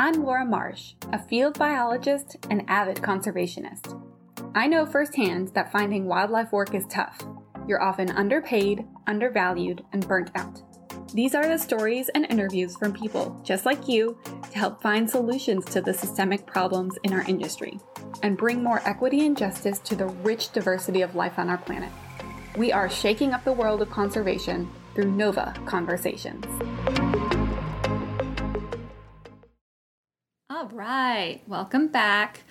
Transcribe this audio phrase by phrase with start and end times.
[0.00, 4.00] I'm Laura Marsh, a field biologist and avid conservationist.
[4.54, 7.20] I know firsthand that finding wildlife work is tough.
[7.66, 10.62] You're often underpaid, undervalued, and burnt out.
[11.12, 14.16] These are the stories and interviews from people just like you
[14.52, 17.80] to help find solutions to the systemic problems in our industry
[18.22, 21.90] and bring more equity and justice to the rich diversity of life on our planet.
[22.56, 26.44] We are shaking up the world of conservation through NOVA Conversations.
[30.78, 32.44] Right, welcome back.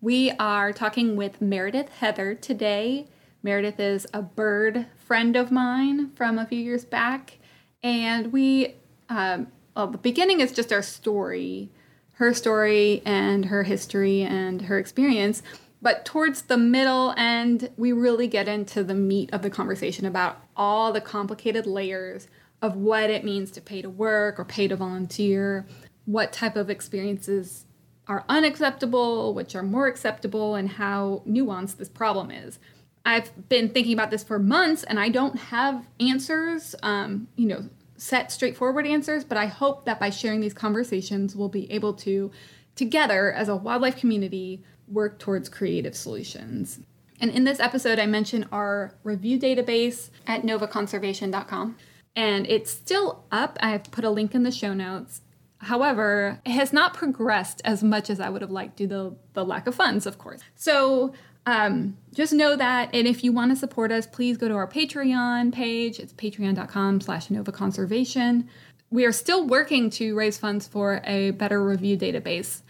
[0.00, 3.08] We are talking with Meredith Heather today.
[3.42, 7.38] Meredith is a bird friend of mine from a few years back,
[7.82, 8.76] and we,
[9.08, 11.70] um, well, the beginning is just our story,
[12.12, 15.42] her story and her history and her experience.
[15.80, 20.40] But towards the middle end, we really get into the meat of the conversation about
[20.56, 22.28] all the complicated layers
[22.62, 25.66] of what it means to pay to work or pay to volunteer,
[26.04, 27.64] what type of experiences
[28.08, 32.58] are unacceptable, which are more acceptable, and how nuanced this problem is.
[33.04, 37.68] I've been thinking about this for months and I don't have answers, um, you know,
[37.96, 42.30] set straightforward answers, but I hope that by sharing these conversations, we'll be able to,
[42.76, 46.80] together as a wildlife community, work towards creative solutions.
[47.20, 51.76] And in this episode, I mentioned our review database at novaconservation.com.
[52.14, 53.56] And it's still up.
[53.60, 55.22] I have put a link in the show notes.
[55.62, 59.44] However, it has not progressed as much as I would have liked due to the,
[59.44, 60.40] lack of funds, of course.
[60.56, 61.14] So
[61.46, 62.90] um, just know that.
[62.92, 66.00] And if you want to support us, please go to our Patreon page.
[66.00, 68.48] It's patreon.com slash Nova Conservation.
[68.90, 72.62] We are still working to raise funds for a better review database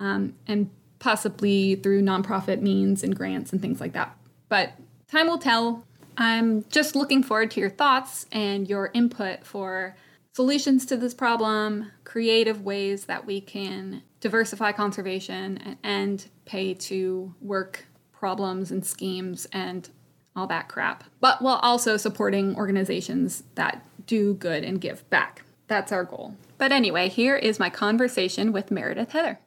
[0.00, 4.16] um, and possibly through nonprofit means and grants and things like that.
[4.48, 4.72] But
[5.08, 5.84] time will tell.
[6.18, 9.94] I'm just looking forward to your thoughts and your input for
[10.32, 17.86] solutions to this problem, creative ways that we can diversify conservation and pay to work
[18.12, 19.88] problems and schemes and
[20.36, 21.04] all that crap.
[21.20, 25.42] But while also supporting organizations that do good and give back.
[25.68, 26.34] That's our goal.
[26.58, 29.38] But anyway, here is my conversation with Meredith Heather.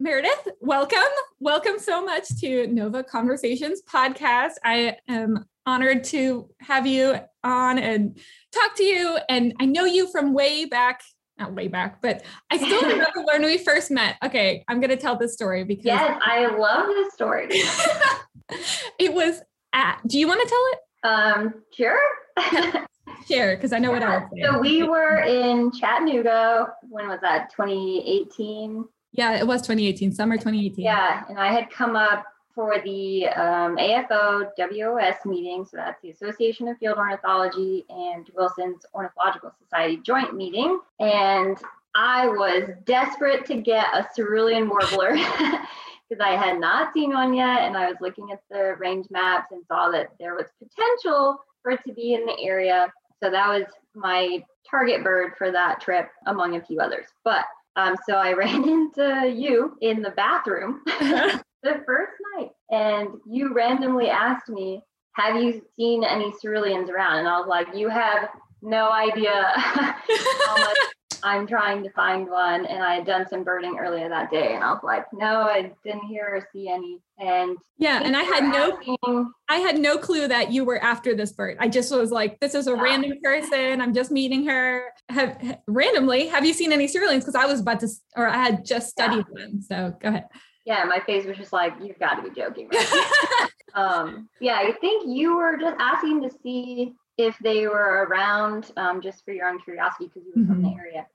[0.00, 0.98] Meredith, welcome.
[1.38, 4.52] Welcome so much to Nova Conversations podcast.
[4.64, 8.18] I am honored to have you on and
[8.52, 9.18] talk to you.
[9.28, 11.02] And I know you from way back,
[11.38, 14.16] not way back, but I still remember when we first met.
[14.24, 15.84] Okay, I'm going to tell this story because.
[15.84, 17.48] Yes, I love this story.
[18.98, 19.40] it was
[19.72, 20.78] at, do you want to tell it?
[21.04, 21.98] Um, sure.
[23.28, 24.18] Share, because I know yeah.
[24.18, 26.68] what was So we were in Chattanooga.
[26.88, 27.50] When was that?
[27.50, 28.84] 2018.
[29.12, 30.84] Yeah, it was 2018, summer 2018.
[30.84, 32.24] Yeah, and I had come up
[32.54, 35.64] for the um, AFO WOS meeting.
[35.64, 40.80] So that's the Association of Field Ornithology and Wilson's Ornithological Society joint meeting.
[41.00, 41.58] And
[41.94, 45.12] I was desperate to get a cerulean warbler
[46.08, 47.62] because I had not seen one yet.
[47.62, 51.72] And I was looking at the range maps and saw that there was potential for
[51.72, 52.92] it to be in the area.
[53.22, 57.06] So that was my target bird for that trip, among a few others.
[57.24, 57.44] But
[57.76, 60.82] um, so I ran into you in the bathroom
[61.64, 64.82] the first night and you randomly asked me,
[65.14, 67.20] Have you seen any ceruleans around?
[67.20, 68.28] And I was like, You have
[68.62, 70.76] no idea how much
[71.22, 72.66] I'm trying to find one.
[72.66, 74.54] And I had done some birding earlier that day.
[74.54, 77.00] And I was like, No, I didn't hear or see any.
[77.18, 81.14] And yeah, and I had no asking, I had no clue that you were after
[81.16, 81.56] this bird.
[81.60, 82.82] I just was like, this is a yeah.
[82.82, 83.80] random person.
[83.80, 84.82] I'm just meeting her.
[85.08, 87.24] Have randomly, have you seen any ceruleans?
[87.24, 89.44] Because I was about to or I had just studied yeah.
[89.44, 89.62] them.
[89.62, 90.24] So go ahead
[90.64, 92.68] yeah, my face was just like, you've got to be joking.
[92.72, 93.48] Right?
[93.74, 99.00] um, yeah, I think you were just asking to see if they were around um,
[99.00, 100.52] just for your own curiosity because you were mm-hmm.
[100.52, 100.78] from the mm-hmm.
[100.78, 101.06] area.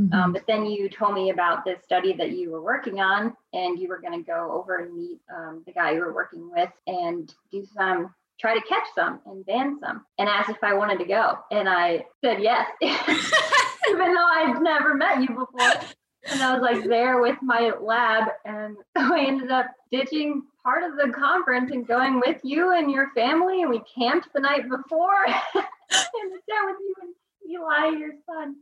[0.00, 0.14] Mm-hmm.
[0.14, 3.78] Um, but then you told me about this study that you were working on, and
[3.78, 6.70] you were going to go over and meet um, the guy you were working with
[6.86, 11.00] and do some, try to catch some and ban some, and asked if I wanted
[11.00, 11.38] to go.
[11.50, 15.80] And I said yes, even though I'd never met you before
[16.30, 20.96] and I was like there with my lab, and I ended up ditching part of
[20.96, 25.26] the conference and going with you and your family, and we camped the night before
[25.56, 27.14] and there with you and
[27.50, 28.56] Eli, your son.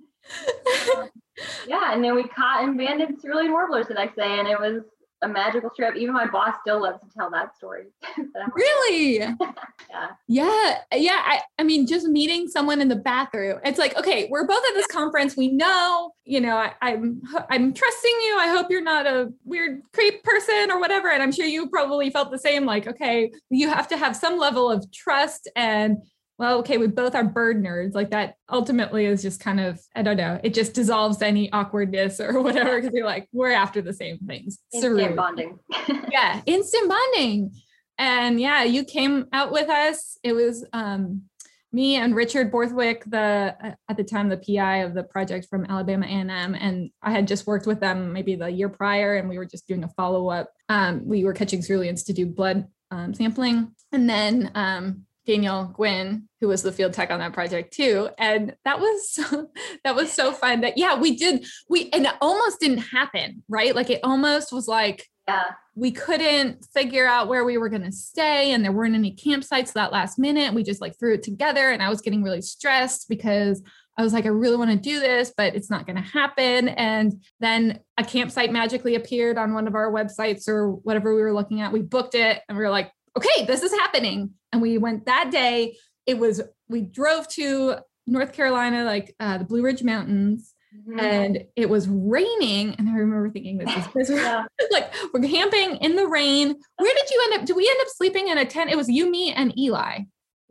[0.96, 1.10] Um,
[1.68, 4.82] yeah, and then we caught and banded cerulean warblers the next day, and it was
[5.26, 5.96] a magical trip.
[5.96, 7.86] Even my boss still loves to tell that story.
[8.54, 9.18] really?
[9.18, 9.34] yeah.
[10.28, 10.78] Yeah.
[10.92, 11.22] Yeah.
[11.24, 13.60] I, I mean, just meeting someone in the bathroom.
[13.64, 15.36] It's like, okay, we're both at this conference.
[15.36, 17.20] We know, you know, I, I'm
[17.50, 18.36] I'm trusting you.
[18.38, 21.10] I hope you're not a weird creep person or whatever.
[21.10, 22.64] And I'm sure you probably felt the same.
[22.64, 25.98] Like, okay, you have to have some level of trust and
[26.38, 27.94] well, okay, we both are bird nerds.
[27.94, 32.20] Like that ultimately is just kind of, I don't know, it just dissolves any awkwardness
[32.20, 34.58] or whatever because you're like, we're after the same things.
[34.72, 35.58] Instant bonding.
[36.10, 37.52] yeah, instant bonding.
[37.98, 40.18] And yeah, you came out with us.
[40.22, 41.22] It was um,
[41.72, 45.64] me and Richard Borthwick, the uh, at the time the PI of the project from
[45.64, 49.38] Alabama A&M, and I had just worked with them maybe the year prior, and we
[49.38, 50.52] were just doing a follow up.
[50.68, 56.28] Um, we were catching ceruleans to do blood um, sampling, and then um, Daniel Gwynn,
[56.40, 58.08] who was the field tech on that project too.
[58.18, 59.50] And that was so,
[59.84, 63.74] that was so fun that yeah, we did we and it almost didn't happen, right?
[63.74, 65.44] Like it almost was like yeah.
[65.74, 69.72] we couldn't figure out where we were going to stay and there weren't any campsites
[69.72, 70.54] that last minute.
[70.54, 73.62] We just like threw it together and I was getting really stressed because
[73.98, 76.68] I was like, I really want to do this, but it's not going to happen.
[76.68, 81.32] And then a campsite magically appeared on one of our websites or whatever we were
[81.32, 81.72] looking at.
[81.72, 84.30] We booked it and we were like, okay, this is happening.
[84.52, 85.76] And we went that day.
[86.06, 87.76] It was, we drove to
[88.06, 90.54] North Carolina, like uh, the Blue Ridge Mountains.
[90.88, 91.00] Mm-hmm.
[91.00, 94.44] And it was raining, and I remember thinking, "This is yeah.
[94.70, 97.46] like we're camping in the rain." Where did you end up?
[97.46, 98.70] Do we end up sleeping in a tent?
[98.70, 100.00] It was you, me, and Eli.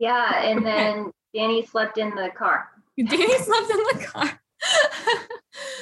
[0.00, 2.68] Yeah, and then Danny slept in the car.
[2.98, 4.40] Danny slept in the car.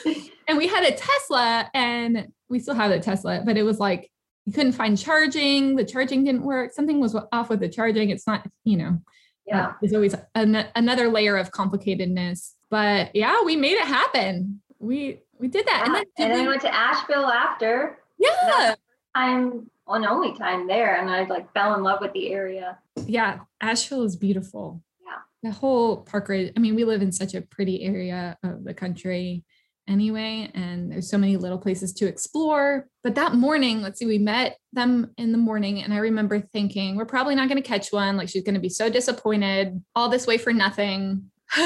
[0.49, 4.11] and we had a Tesla, and we still have a Tesla, but it was like
[4.47, 8.11] you couldn't find charging, the charging didn't work, something was off with the charging.
[8.11, 8.99] It's not, you know,
[9.47, 12.53] yeah, uh, there's always an, another layer of complicatedness.
[12.71, 14.61] But yeah, we made it happen.
[14.79, 15.85] We we did that, yeah.
[15.87, 17.99] and then, and then we went to Asheville after.
[18.19, 18.75] Yeah,
[19.15, 22.79] time and only time there, and I like fell in love with the area.
[23.07, 24.83] Yeah, Asheville is beautiful.
[25.05, 26.53] Yeah, the whole park ridge.
[26.57, 29.45] I mean, we live in such a pretty area of the country
[29.89, 32.87] anyway and there's so many little places to explore.
[33.03, 36.97] But that morning let's see we met them in the morning and i remember thinking
[36.97, 38.17] we're probably not going to catch one.
[38.17, 39.83] Like she's going to be so disappointed.
[39.95, 41.31] All this way for nothing.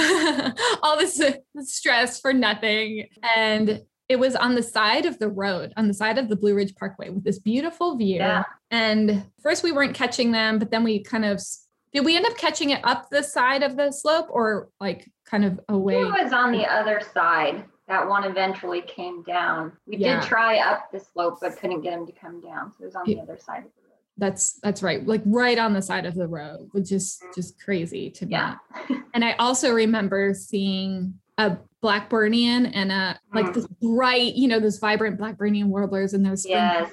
[0.83, 3.07] All this uh, stress for nothing.
[3.37, 6.55] And it was on the side of the road on the side of the blue
[6.55, 8.17] ridge parkway with this beautiful view.
[8.17, 8.45] Yeah.
[8.71, 11.41] and first we weren't catching them but then we kind of
[11.93, 15.45] did we end up catching it up the side of the slope or like kind
[15.45, 16.01] of away?
[16.01, 19.73] It was on the other side that one eventually came down.
[19.87, 20.21] We yeah.
[20.21, 22.73] did try up the slope, but couldn't get him to come down.
[22.77, 23.97] So it was on the other side of the road.
[24.19, 27.33] That's that's right, like right on the side of the road, which is mm-hmm.
[27.35, 28.33] just crazy to me.
[28.33, 28.57] Yeah.
[29.15, 33.55] and I also remember seeing a Blackburnian and a like mm.
[33.55, 36.91] this bright, you know, those vibrant Blackburnian warblers and those yes.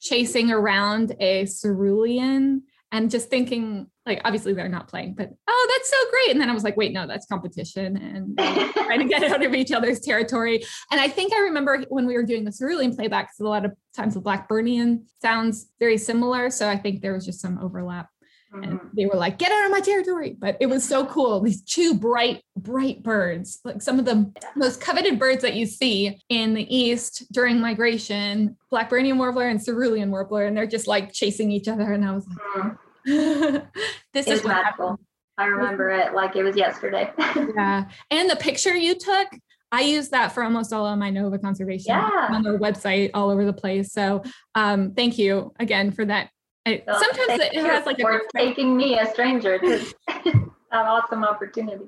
[0.00, 2.62] chasing around a cerulean
[2.94, 6.30] and just thinking like obviously they're not playing but oh that's so great.
[6.30, 8.38] And then i was like wait no that's competition and
[8.74, 10.64] trying to get out of each other's territory.
[10.90, 13.64] And i think i remember when we were doing the cerulean playback because a lot
[13.64, 18.08] of times the blackburnian sounds very similar so i think there was just some overlap.
[18.52, 18.88] And mm-hmm.
[18.96, 20.36] they were like get out of my territory.
[20.38, 24.80] But it was so cool these two bright bright birds like some of the most
[24.80, 30.44] coveted birds that you see in the east during migration blackburnian warbler and cerulean warbler
[30.44, 32.83] and they're just like chasing each other and i was like mm-hmm
[34.12, 34.98] this is magical.
[35.36, 37.12] I remember it like it was yesterday.
[37.18, 37.84] yeah.
[38.10, 39.28] And the picture you took,
[39.72, 42.28] I use that for almost all of my Nova conservation yeah.
[42.30, 43.92] on their website all over the place.
[43.92, 44.22] So
[44.54, 46.30] um, thank you again for that.
[46.66, 49.84] I, so sometimes it has like a taking me a stranger to
[50.24, 51.84] that awesome opportunity.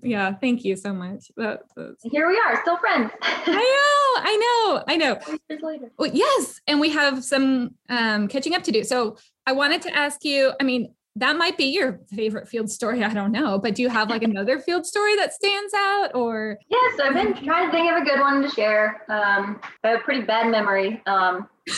[0.03, 1.31] yeah, thank you so much.
[1.37, 1.61] That,
[2.03, 3.11] Here we are, still friends.
[3.23, 5.89] I know, I know, I know.
[5.99, 8.85] Well, yes, and we have some um, catching up to do.
[8.85, 9.17] So
[9.47, 10.53] I wanted to ask you.
[10.61, 13.03] I mean, that might be your favorite field story.
[13.03, 16.59] I don't know, but do you have like another field story that stands out, or?
[16.69, 19.03] Yes, I've been trying to think of a good one to share.
[19.09, 21.03] Um, I have a pretty bad memory.
[21.07, 21.49] Um,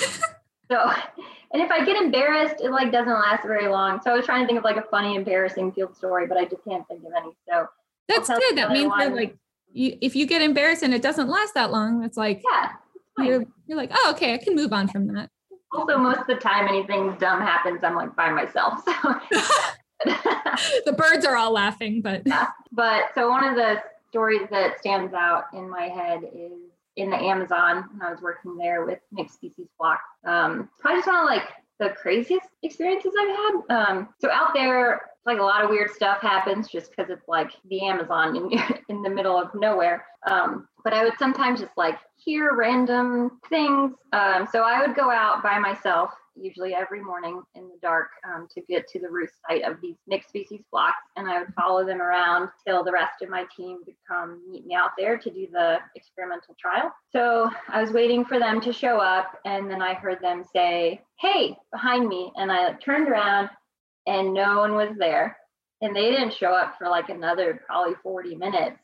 [0.71, 0.93] so
[1.52, 4.00] and if I get embarrassed, it like doesn't last very long.
[4.02, 6.45] So I was trying to think of like a funny, embarrassing field story, but I
[6.45, 7.33] just can't think of any.
[7.49, 7.66] So
[8.09, 8.57] that's good.
[8.57, 9.37] That means that like
[9.73, 12.73] you, if you get embarrassed and it doesn't last that long, it's like yeah,
[13.19, 15.30] you're you're like oh okay, I can move on from that.
[15.73, 18.83] Also, most of the time, anything dumb happens, I'm like by myself.
[18.85, 19.14] So
[20.87, 22.47] the birds are all laughing, but yeah.
[22.73, 27.16] But so one of the stories that stands out in my head is in the
[27.16, 30.02] Amazon when I was working there with mixed species flocks.
[30.25, 33.52] Um, probably just one of like the craziest experiences I've had.
[33.70, 37.50] Um, so out there, like a lot of weird stuff happens just because it's like
[37.68, 38.50] the Amazon in,
[38.88, 40.04] in the middle of nowhere.
[40.30, 43.94] Um, but I would sometimes just like hear random things.
[44.12, 48.49] Um, so I would go out by myself usually every morning in the dark um,
[48.54, 50.97] to get to the roost site of these mixed species flocks.
[51.16, 54.66] And I would follow them around till the rest of my team would come meet
[54.66, 56.92] me out there to do the experimental trial.
[57.12, 59.38] So I was waiting for them to show up.
[59.44, 62.32] And then I heard them say, Hey, behind me.
[62.37, 63.50] And I turned around
[64.06, 65.37] and no one was there.
[65.82, 68.76] and they didn't show up for like another probably 40 minutes.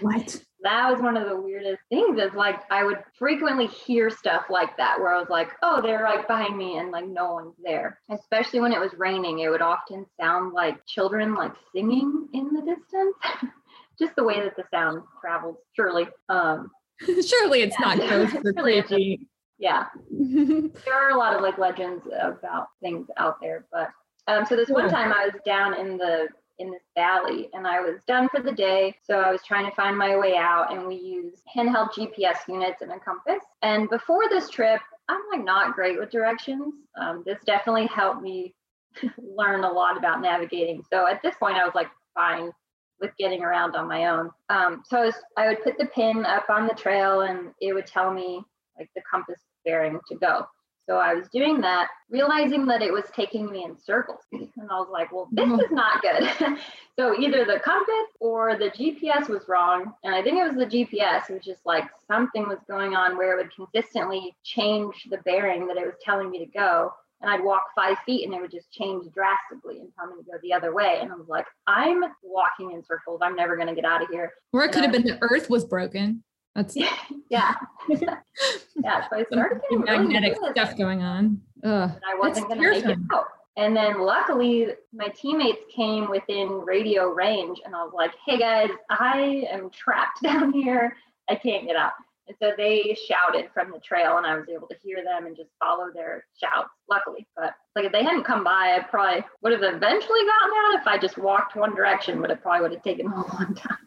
[0.00, 0.40] What?
[0.62, 4.76] That was one of the weirdest things is like I would frequently hear stuff like
[4.76, 8.00] that where I was like, oh, they're like behind me and like no one's there.
[8.10, 12.60] Especially when it was raining, it would often sound like children like singing in the
[12.62, 13.16] distance.
[13.98, 16.06] Just the way that the sound travels, surely.
[16.28, 17.94] Um Surely it's Yeah.
[17.94, 19.26] not ghosts or creepy.
[19.58, 19.86] yeah.
[20.10, 23.88] there are a lot of like legends about things out there but
[24.28, 26.28] um so this one time i was down in the
[26.62, 28.94] in this valley and i was done for the day.
[29.02, 32.80] So i was trying to find my way out and we used handheld gps units
[32.82, 33.44] and a compass.
[33.62, 36.74] And before this trip i'm like not great with directions.
[37.00, 38.54] Um, this definitely helped me
[39.18, 40.82] learn a lot about navigating.
[40.90, 42.52] So at this point i was like fine
[43.00, 44.30] with getting around on my own.
[44.48, 47.74] Um, so I, was, I would put the pin up on the trail and it
[47.74, 48.40] would tell me
[48.78, 50.46] like the compass bearing to go.
[50.92, 54.20] So I was doing that, realizing that it was taking me in circles.
[54.30, 55.60] And I was like, well, this mm-hmm.
[55.60, 56.58] is not good.
[56.98, 59.94] so either the compass or the GPS was wrong.
[60.04, 61.30] And I think it was the GPS.
[61.30, 65.66] It was just like something was going on where it would consistently change the bearing
[65.68, 66.92] that it was telling me to go.
[67.22, 70.30] And I'd walk five feet and it would just change drastically and tell me to
[70.30, 70.98] go the other way.
[71.00, 73.20] And I was like, I'm walking in circles.
[73.22, 74.34] I'm never going to get out of here.
[74.52, 76.22] Or it could have been the earth was broken.
[76.54, 77.54] That's Yeah.
[77.88, 79.08] yeah.
[79.08, 80.50] So I started getting really magnetic nervous.
[80.52, 81.40] stuff going on.
[81.64, 81.90] Ugh.
[81.90, 83.26] and I wasn't going to make it out.
[83.56, 88.70] And then luckily, my teammates came within radio range, and I was like, hey guys,
[88.88, 90.96] I am trapped down here.
[91.28, 91.92] I can't get out.
[92.28, 95.36] And so they shouted from the trail, and I was able to hear them and
[95.36, 97.26] just follow their shouts, luckily.
[97.36, 100.86] But like if they hadn't come by, I probably would have eventually gotten out if
[100.86, 103.78] I just walked one direction, but it probably would have taken a long time.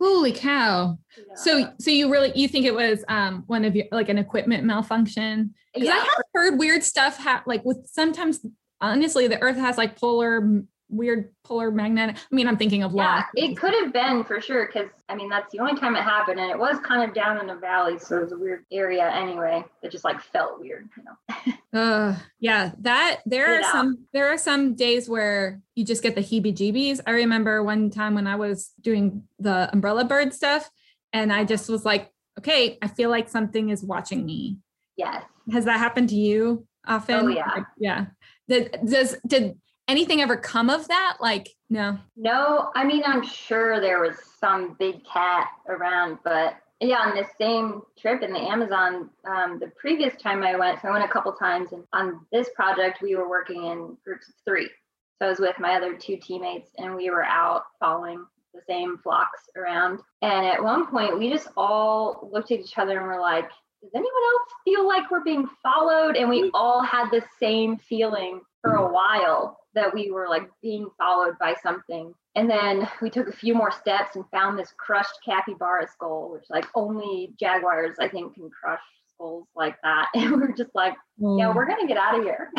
[0.00, 0.98] Holy cow.
[1.16, 1.34] Yeah.
[1.34, 4.64] So so you really you think it was um one of your like an equipment
[4.64, 5.54] malfunction?
[5.74, 8.44] Because I have heard weird stuff ha- like with sometimes
[8.80, 12.16] honestly the earth has like polar weird polar magnetic.
[12.16, 13.22] I mean I'm thinking of yeah, law.
[13.34, 16.40] it could have been for sure because I mean that's the only time it happened,
[16.40, 19.08] and it was kind of down in a valley, so it was a weird area
[19.10, 19.64] anyway.
[19.82, 21.54] It just like felt weird, you know.
[21.72, 26.20] Uh, yeah, that there are some there are some days where you just get the
[26.20, 27.00] heebie-jeebies.
[27.06, 30.68] I remember one time when I was doing the umbrella bird stuff
[31.12, 34.58] and I just was like, okay, I feel like something is watching me.
[34.96, 35.24] Yes.
[35.52, 37.26] Has that happened to you often?
[37.26, 37.48] Oh, yeah.
[37.48, 38.06] Like, yeah.
[38.48, 39.58] Did, does did
[39.90, 41.18] anything ever come of that?
[41.20, 41.98] Like, no.
[42.16, 47.28] No, I mean, I'm sure there was some big cat around, but yeah, on this
[47.38, 51.08] same trip in the Amazon, um, the previous time I went, so I went a
[51.08, 54.70] couple times, and on this project, we were working in groups of three.
[55.18, 58.96] So I was with my other two teammates, and we were out following the same
[59.02, 60.00] flocks around.
[60.22, 63.50] And at one point, we just all looked at each other and were like,
[63.82, 66.16] does anyone else feel like we're being followed?
[66.16, 66.50] And we mm.
[66.54, 68.92] all had the same feeling for a mm.
[68.92, 72.12] while that we were like being followed by something.
[72.36, 76.44] And then we took a few more steps and found this crushed capybara skull, which
[76.50, 78.80] like only jaguars I think can crush
[79.14, 80.08] skulls like that.
[80.14, 82.50] And we are just like, yeah, Oh, we're gonna get out of here.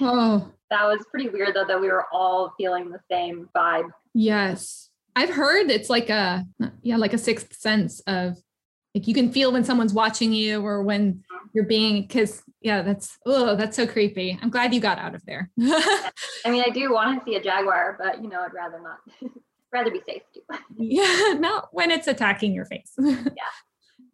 [0.00, 3.88] oh, that was pretty weird though that we were all feeling the same vibe.
[4.14, 4.90] yes.
[5.18, 6.44] I've heard it's like a
[6.82, 8.36] yeah, like a sixth sense of
[8.96, 11.22] like you can feel when someone's watching you or when
[11.52, 14.38] you're being because yeah, that's oh, that's so creepy.
[14.40, 15.50] I'm glad you got out of there.
[15.60, 16.10] I
[16.46, 18.98] mean, I do want to see a jaguar, but you know, I'd rather not.
[19.72, 20.40] rather be safe too.
[20.78, 22.94] yeah, not when it's attacking your face.
[22.98, 23.22] yeah.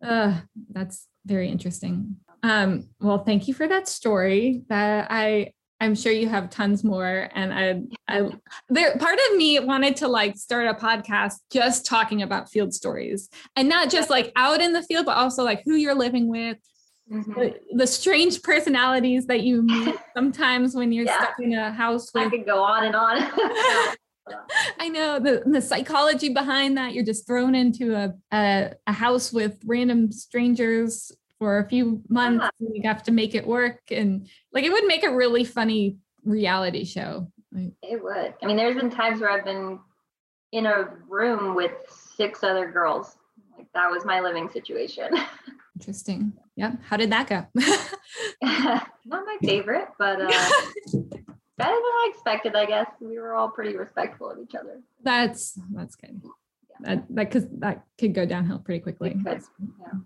[0.03, 2.17] Uh, that's very interesting.
[2.43, 4.65] Um, well, thank you for that story.
[4.69, 7.29] That I I'm sure you have tons more.
[7.35, 8.31] And I I
[8.69, 13.29] there part of me wanted to like start a podcast just talking about field stories
[13.57, 16.57] and not just like out in the field, but also like who you're living with,
[17.11, 17.35] Mhm.
[17.35, 21.17] the, the strange personalities that you meet sometimes when you're Yeah.
[21.17, 23.17] stuck in a house I with could go on and on.
[24.79, 26.95] I know the, the psychology behind that.
[26.95, 31.11] You're just thrown into a, a, a house with random strangers
[31.43, 32.67] for a few months Yeah.
[32.67, 33.81] and you have to make it work.
[33.91, 37.33] And like it would make a really funny reality show.
[37.51, 38.35] Like, It would.
[38.41, 39.81] I mean, there's been times where I've been
[40.53, 41.73] in a room with
[42.17, 43.17] six other girls.
[43.59, 45.09] Like that was my living situation.
[45.77, 46.33] interesting.
[46.55, 46.75] Yeah.
[46.89, 47.45] How did that go?
[48.41, 48.87] Not
[49.27, 50.29] my favorite, but uh,
[50.93, 52.87] better than I expected, I guess.
[53.01, 54.81] We were all pretty respectful of each other.
[55.03, 56.23] that's that's good.
[56.81, 59.11] That that cause that could go downhill pretty quickly.
[59.25, 59.43] Could,
[59.81, 59.99] yeah.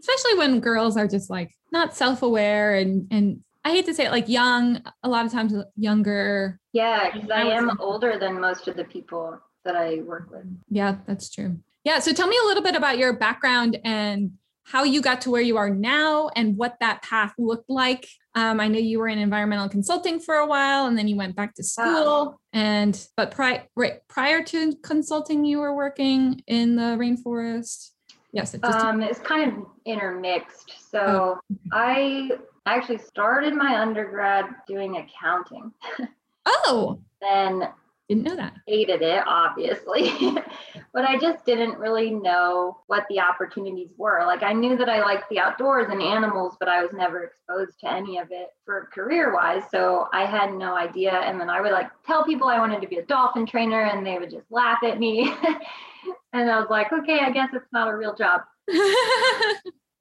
[0.00, 4.12] Especially when girls are just like not self-aware and and I hate to say it
[4.12, 8.40] like young, a lot of times younger Yeah, because I I am thinking- older than
[8.40, 10.46] most of the people that I work with.
[10.70, 11.58] Yeah, that's true.
[11.84, 11.98] Yeah.
[11.98, 14.32] So tell me a little bit about your background and
[14.64, 18.06] how you got to where you are now and what that path looked like.
[18.34, 21.34] Um, I know you were in environmental consulting for a while, and then you went
[21.34, 22.38] back to school.
[22.52, 27.90] And but prior right, prior to consulting, you were working in the rainforest.
[28.32, 30.90] Yes, it um, it's kind of intermixed.
[30.90, 31.56] So oh.
[31.72, 32.30] I
[32.66, 35.72] actually started my undergrad doing accounting.
[36.50, 36.98] Oh.
[37.20, 37.68] then
[38.08, 38.54] didn't know that.
[38.66, 40.10] Hated it, obviously.
[40.94, 44.24] but I just didn't really know what the opportunities were.
[44.24, 47.78] Like I knew that I liked the outdoors and animals, but I was never exposed
[47.80, 49.62] to any of it for career wise.
[49.70, 51.12] So I had no idea.
[51.12, 54.06] And then I would like tell people I wanted to be a dolphin trainer and
[54.06, 55.30] they would just laugh at me.
[56.32, 58.42] and I was like, okay, I guess it's not a real job.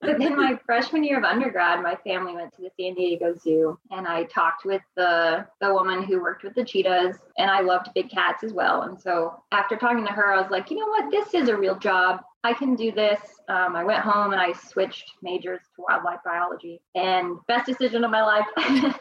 [0.01, 3.79] but then my freshman year of undergrad, my family went to the San Diego Zoo
[3.91, 7.89] and I talked with the the woman who worked with the cheetahs and I loved
[7.95, 8.83] big cats as well.
[8.83, 11.57] And so after talking to her, I was like, you know what, this is a
[11.57, 12.21] real job.
[12.43, 13.19] I can do this.
[13.49, 18.11] Um, I went home and I switched majors to wildlife biology and best decision of
[18.11, 18.45] my life.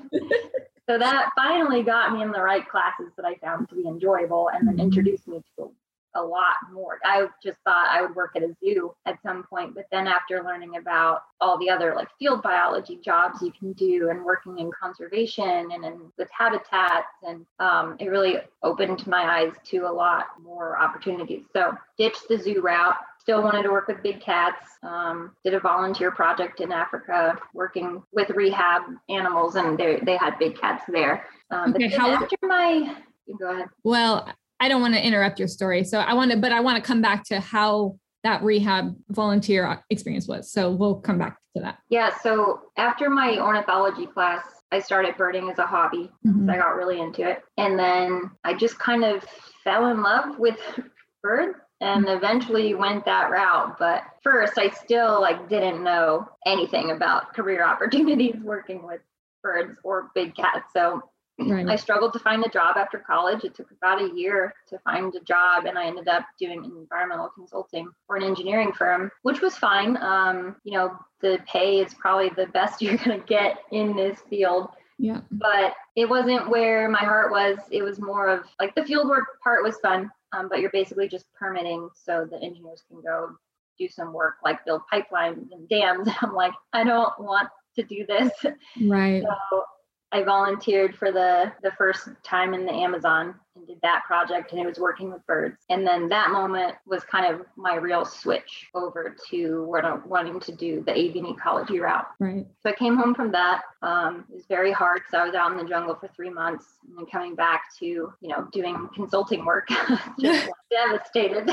[0.89, 4.51] so that finally got me in the right classes that I found to be enjoyable
[4.53, 5.71] and then introduced me to
[6.17, 6.99] a lot more.
[7.05, 10.43] I just thought I would work at a zoo at some point, but then after
[10.43, 14.71] learning about all the other like field biology jobs you can do and working in
[14.73, 20.27] conservation and in with habitats, and um, it really opened my eyes to a lot
[20.43, 21.45] more opportunities.
[21.53, 22.97] So ditched the zoo route.
[23.21, 24.65] Still wanted to work with big cats.
[24.85, 30.39] Um, did a volunteer project in Africa, working with rehab animals, and they they had
[30.39, 31.27] big cats there.
[31.51, 32.97] Um, okay, how after my
[33.39, 33.69] go ahead.
[33.83, 35.85] Well, I don't want to interrupt your story.
[35.85, 39.83] So I want to, but I want to come back to how that rehab volunteer
[39.91, 40.51] experience was.
[40.51, 41.79] So we'll come back to that.
[41.91, 42.17] Yeah.
[42.23, 46.11] So after my ornithology class, I started birding as a hobby.
[46.27, 46.47] Mm-hmm.
[46.47, 47.43] So I got really into it.
[47.57, 49.25] And then I just kind of
[49.63, 50.59] fell in love with
[51.23, 52.17] birds and mm-hmm.
[52.17, 58.37] eventually went that route but first i still like didn't know anything about career opportunities
[58.43, 59.01] working with
[59.43, 61.03] birds or big cats so
[61.39, 61.69] Right.
[61.69, 63.45] I struggled to find a job after college.
[63.45, 67.29] It took about a year to find a job, and I ended up doing environmental
[67.35, 69.99] consulting for an engineering firm, which was fine.
[69.99, 74.21] Um, you know, the pay is probably the best you're going to get in this
[74.31, 74.69] field.
[74.99, 75.21] Yeah.
[75.31, 77.59] But it wasn't where my heart was.
[77.71, 81.07] It was more of like the field work part was fun, um, but you're basically
[81.07, 83.37] just permitting so the engineers can go
[83.79, 86.09] do some work like build pipelines and dams.
[86.23, 88.33] I'm like, I don't want to do this.
[88.81, 89.23] Right.
[89.51, 89.63] So
[90.13, 94.61] I volunteered for the the first time in the Amazon and did that project and
[94.61, 95.57] it was working with birds.
[95.69, 99.67] And then that moment was kind of my real switch over to
[100.07, 102.07] wanting to do the avian ecology route.
[102.21, 102.47] Right.
[102.63, 103.63] So I came home from that.
[103.83, 106.67] Um, it was very hard because I was out in the jungle for three months
[106.87, 109.69] and then coming back to, you know, doing consulting work.
[110.21, 111.47] Just devastated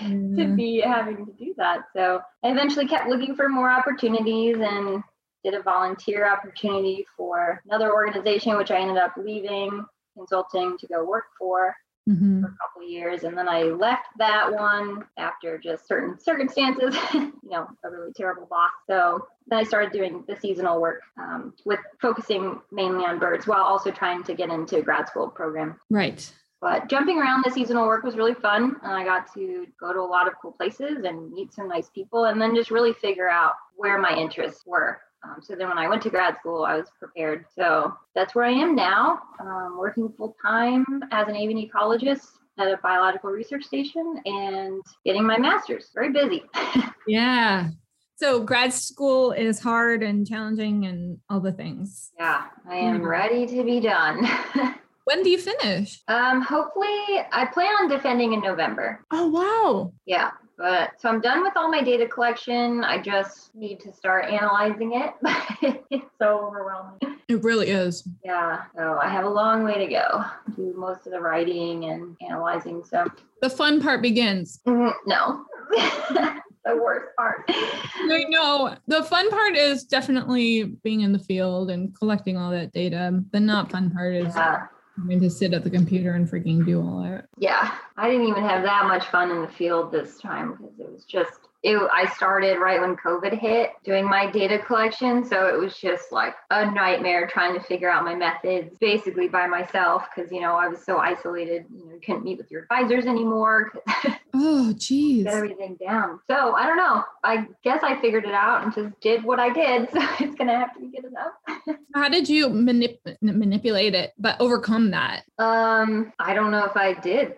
[0.00, 1.84] to be having to do that.
[1.94, 5.02] So I eventually kept looking for more opportunities and
[5.44, 9.84] did a volunteer opportunity for another organization, which I ended up leaving
[10.16, 11.74] consulting to go work for.
[12.08, 12.40] Mm-hmm.
[12.40, 13.24] for a couple years.
[13.24, 18.46] And then i left that one after just certain circumstances you know a really terrible
[18.50, 18.70] boss.
[18.88, 23.62] So then i started doing the seasonal work um, with focusing mainly on birds while
[23.62, 25.78] also trying to get into grad school program.
[25.90, 26.28] Right.
[26.62, 28.76] But jumping around the seasonal work was really fun.
[28.82, 31.90] And i got to go to a lot of cool places and meet some nice
[31.90, 35.78] people and then just really figure out where my interests were um, so then when
[35.78, 37.44] I went to grad school, I was prepared.
[37.54, 42.26] So that's where I am now, um, working full time as an avian ecologist
[42.58, 45.90] at a biological research station and getting my master's.
[45.94, 46.42] Very busy.
[47.06, 47.68] yeah.
[48.16, 52.10] So grad school is hard and challenging and all the things.
[52.18, 53.06] Yeah, I am mm-hmm.
[53.06, 54.28] ready to be done.
[55.04, 56.02] when do you finish?
[56.06, 59.06] Um, hopefully, I plan on defending in November.
[59.10, 59.92] Oh wow!
[60.04, 62.84] Yeah, but so I'm done with all my data collection.
[62.84, 65.82] I just need to start analyzing it.
[65.90, 67.18] it's so overwhelming.
[67.28, 68.06] It really is.
[68.22, 68.64] Yeah.
[68.76, 70.22] So I have a long way to go.
[70.56, 72.84] Do most of the writing and analyzing.
[72.84, 73.06] So
[73.40, 74.60] the fun part begins.
[74.66, 74.90] Mm-hmm.
[75.08, 75.46] No.
[76.66, 77.44] the worst part.
[77.48, 78.76] I know.
[78.86, 83.18] The fun part is definitely being in the field and collecting all that data.
[83.32, 84.66] The not fun part is yeah
[85.00, 87.28] having to sit at the computer and freaking do all that.
[87.38, 90.92] Yeah, I didn't even have that much fun in the field this time because it
[90.92, 95.24] was just it, I started right when COVID hit doing my data collection.
[95.24, 99.46] So it was just like a nightmare trying to figure out my methods basically by
[99.46, 101.66] myself because, you know, I was so isolated.
[101.70, 103.72] You know, you couldn't meet with your advisors anymore.
[104.34, 105.24] oh, geez.
[105.24, 106.20] Get everything down.
[106.26, 107.04] So I don't know.
[107.24, 109.88] I guess I figured it out and just did what I did.
[110.00, 111.78] So it's going to have to be good enough.
[111.94, 115.24] How did you manip- manipulate it, but overcome that?
[115.38, 117.34] Um, I don't know if I did.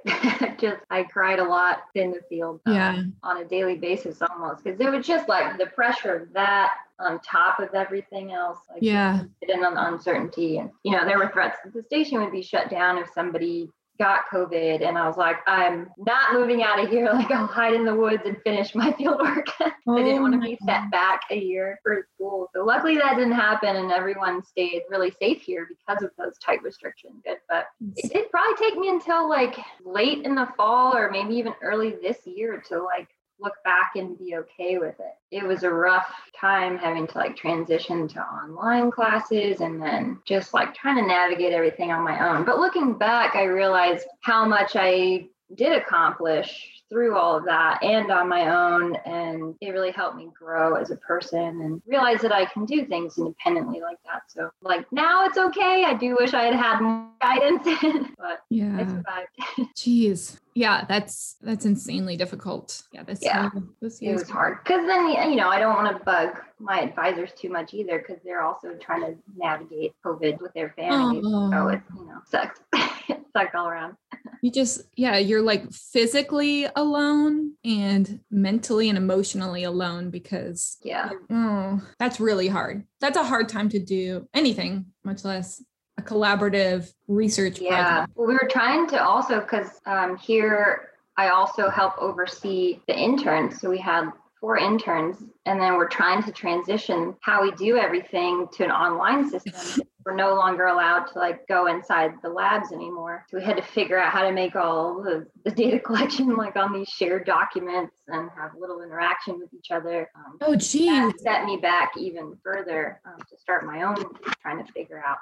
[0.59, 3.03] just I cried a lot in the field um, yeah.
[3.23, 7.21] on a daily basis almost because it was just like the pressure of that on
[7.21, 8.59] top of everything else.
[8.71, 9.23] Like yeah.
[9.49, 10.59] And on the uncertainty.
[10.59, 13.71] And, you know, there were threats that the station would be shut down if somebody
[13.99, 17.11] got COVID, and I was like, I'm not moving out of here.
[17.13, 19.47] Like, I'll hide in the woods and finish my field work.
[19.61, 22.49] Oh I didn't oh want to be set back a year for school.
[22.55, 26.63] So, luckily, that didn't happen, and everyone stayed really safe here because of those tight
[26.63, 27.23] restrictions.
[27.49, 31.55] But it did probably take me until like late in the fall or maybe even
[31.63, 33.09] early this year to like
[33.43, 35.15] look back and be okay with it.
[35.31, 40.55] It was a rough time having to like transition to online classes and then just
[40.55, 42.45] like trying to navigate everything on my own.
[42.45, 48.11] But looking back, I realized how much I did accomplish through all of that and
[48.11, 48.97] on my own.
[49.07, 52.85] And it really helped me grow as a person and realize that I can do
[52.85, 54.23] things independently like that.
[54.29, 55.85] So, like, now it's okay.
[55.87, 57.65] I do wish I had had more guidance,
[58.19, 59.29] but yeah, I survived.
[59.77, 60.39] Jeez.
[60.55, 62.83] Yeah, that's that's insanely difficult.
[62.93, 66.05] Yeah, this yeah, this it was hard because then you know I don't want to
[66.05, 70.75] bug my advisors too much either because they're also trying to navigate COVID with their
[70.77, 71.25] families.
[71.27, 71.51] Oh.
[71.51, 72.61] So it you know sucks.
[73.37, 73.97] sucked all around.
[74.43, 81.81] you just, yeah, you're like physically alone and mentally and emotionally alone because, yeah, oh,
[81.99, 82.85] that's really hard.
[83.01, 85.63] That's a hard time to do anything, much less
[85.99, 88.07] a collaborative research yeah.
[88.15, 93.61] Well, we were trying to also, because um, here I also help oversee the interns.
[93.61, 94.11] So we had
[94.43, 99.31] four interns and then we're trying to transition how we do everything to an online
[99.31, 103.25] system we're no longer allowed to like go inside the labs anymore.
[103.29, 106.57] So we had to figure out how to make all the, the data collection like
[106.57, 110.11] on these shared documents and have little interaction with each other.
[110.15, 111.15] Um, oh, geez.
[111.19, 113.97] set me back even further um, to start my own
[114.41, 115.19] trying to figure out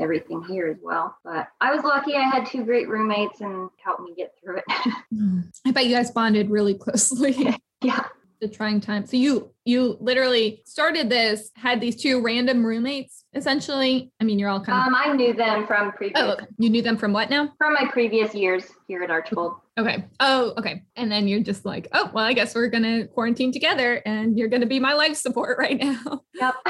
[0.00, 1.16] everything here as well.
[1.24, 4.64] But I was lucky I had two great roommates and helped me get through it.
[5.66, 7.56] I bet you guys bonded really closely.
[7.82, 8.06] yeah
[8.40, 9.06] the trying time.
[9.06, 14.10] So you you literally started this, had these two random roommates essentially.
[14.20, 14.86] I mean, you're all kind of.
[14.86, 16.20] Um, I knew them from previous.
[16.20, 16.46] Oh, okay.
[16.58, 17.52] you knew them from what now?
[17.58, 19.54] From my previous years here at Archbold.
[19.78, 20.04] Okay.
[20.20, 20.82] Oh, okay.
[20.96, 24.48] And then you're just like, oh, well, I guess we're gonna quarantine together, and you're
[24.48, 26.22] gonna be my life support right now.
[26.34, 26.54] Yep.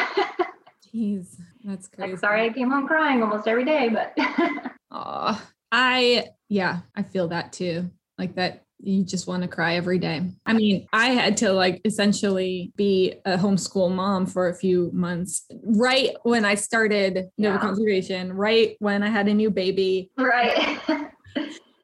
[0.94, 2.12] Jeez, that's crazy.
[2.12, 4.16] Like, sorry, I came home crying almost every day, but.
[4.90, 5.38] Oh,
[5.70, 7.90] I yeah, I feel that too.
[8.16, 10.22] Like that you just want to cry every day.
[10.46, 15.46] I mean, I had to like essentially be a homeschool mom for a few months,
[15.64, 17.60] right when I started Nova yeah.
[17.60, 20.10] Conservation, right when I had a new baby.
[20.16, 20.78] Right.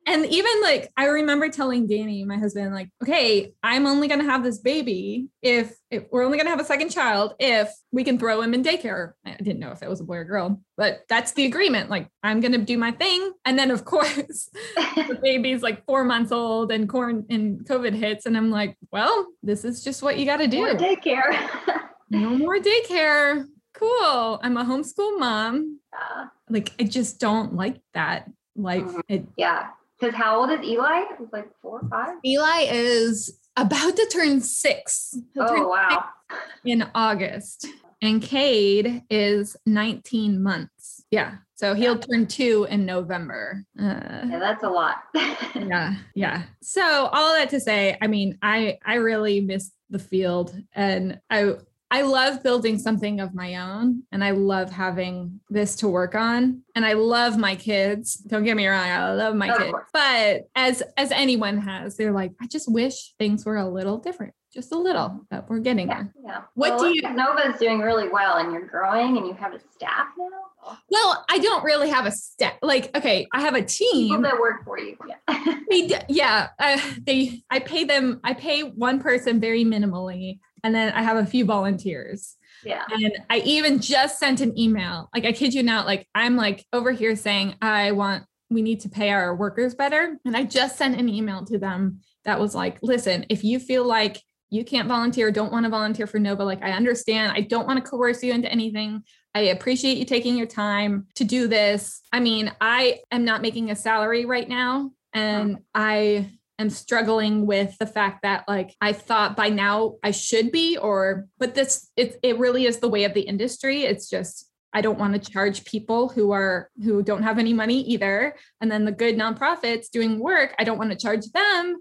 [0.07, 4.45] and even like I remember telling Danny, my husband, like, okay, I'm only gonna have
[4.45, 8.43] this baby if, if we're only gonna have a second child if we can throw
[8.43, 9.13] him in daycare.
[9.25, 11.89] I didn't know if it was a boy or girl, but that's the agreement.
[11.89, 13.33] Like, I'm gonna do my thing.
[13.47, 18.27] And then of course the baby's like four months old and corn and COVID hits.
[18.27, 20.59] And I'm like, well, this is just what you gotta do.
[20.59, 21.49] More daycare.
[22.11, 23.47] no more daycare.
[23.73, 24.39] Cool.
[24.43, 25.81] I'm a homeschool mom.
[25.95, 26.27] Yeah.
[26.51, 28.83] Like I just don't like that life.
[28.83, 29.01] Mm-hmm.
[29.09, 29.69] It, yeah
[30.05, 31.03] because how old is Eli?
[31.19, 32.17] He's like four or five.
[32.25, 36.05] Eli is about to turn 6 He'll oh turn wow!
[36.31, 37.67] Six in August,
[38.03, 41.05] and Cade is 19 months.
[41.11, 43.65] Yeah, so he'll turn two in November.
[43.79, 44.97] Uh, yeah, that's a lot.
[45.55, 46.45] yeah, yeah.
[46.63, 51.55] So all that to say, I mean, I I really miss the field, and I
[51.95, 56.63] I love building something of my own and I love having this to work on.
[56.75, 58.17] And I love my kids.
[58.17, 59.79] Don't get me wrong, I love my kids.
[59.93, 64.35] But as as anyone has, they're like, I just wish things were a little different.
[64.53, 66.15] Just a little, but we're getting yeah, there.
[66.25, 66.41] Yeah.
[66.55, 69.61] What well, do you Nova's doing really well and you're growing and you have a
[69.73, 70.79] staff now?
[70.91, 72.55] Well, I don't really have a staff.
[72.61, 74.97] Like, okay, I have a team People that work for you.
[75.07, 75.59] Yeah.
[75.71, 76.49] they, yeah.
[76.59, 81.19] Uh, they I pay them, I pay one person very minimally and then I have
[81.19, 82.37] a few volunteers.
[82.65, 82.85] Yeah.
[82.91, 85.11] And I even just sent an email.
[85.15, 88.81] Like I kid you not, like I'm like over here saying I want we need
[88.81, 90.19] to pay our workers better.
[90.25, 93.85] And I just sent an email to them that was like, listen, if you feel
[93.85, 97.33] like you can't volunteer, don't want to volunteer for Nova, like I understand.
[97.33, 99.03] I don't want to coerce you into anything.
[99.35, 102.01] I appreciate you taking your time to do this.
[102.13, 105.63] I mean, I am not making a salary right now and uh-huh.
[105.75, 110.77] I am struggling with the fact that like I thought by now I should be
[110.77, 113.83] or but this it it really is the way of the industry.
[113.83, 117.81] It's just I don't want to charge people who are who don't have any money
[117.83, 118.37] either.
[118.61, 121.77] And then the good nonprofits doing work, I don't want to charge them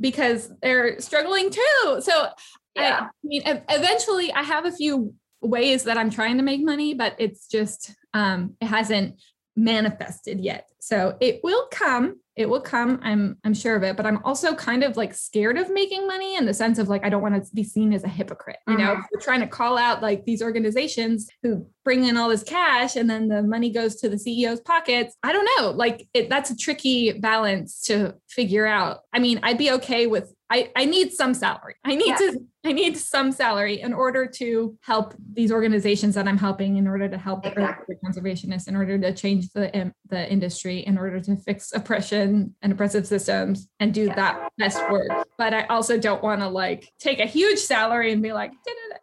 [0.00, 2.00] because they're struggling too.
[2.00, 2.28] So
[2.76, 3.00] yeah.
[3.00, 6.94] I, I mean eventually I have a few ways that I'm trying to make money,
[6.94, 9.20] but it's just um it hasn't
[9.56, 10.68] manifested yet.
[10.80, 14.54] So it will come it will come i'm i'm sure of it but i'm also
[14.54, 17.34] kind of like scared of making money in the sense of like i don't want
[17.34, 18.94] to be seen as a hypocrite you know?
[18.94, 19.00] Mm-hmm.
[19.12, 23.08] we're trying to call out like these organizations who bring in all this cash and
[23.08, 25.16] then the money goes to the ceo's pockets.
[25.22, 29.00] I don't know like it, that's a tricky balance to figure out.
[29.12, 31.74] I mean i'd be okay with I, I need some salary.
[31.84, 32.16] I need yeah.
[32.16, 36.86] to I need some salary in order to help these organizations that I'm helping, in
[36.86, 37.96] order to help exactly.
[38.00, 42.54] the conservationists, in order to change the um, the industry, in order to fix oppression
[42.62, 44.14] and oppressive systems and do yeah.
[44.14, 45.08] that best work.
[45.36, 48.52] But I also don't want to like take a huge salary and be like,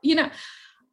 [0.02, 0.30] you know,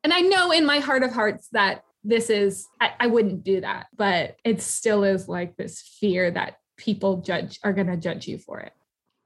[0.03, 3.61] and I know in my heart of hearts that this is I, I wouldn't do
[3.61, 8.27] that, but it still is like this fear that people judge are going to judge
[8.27, 8.73] you for it.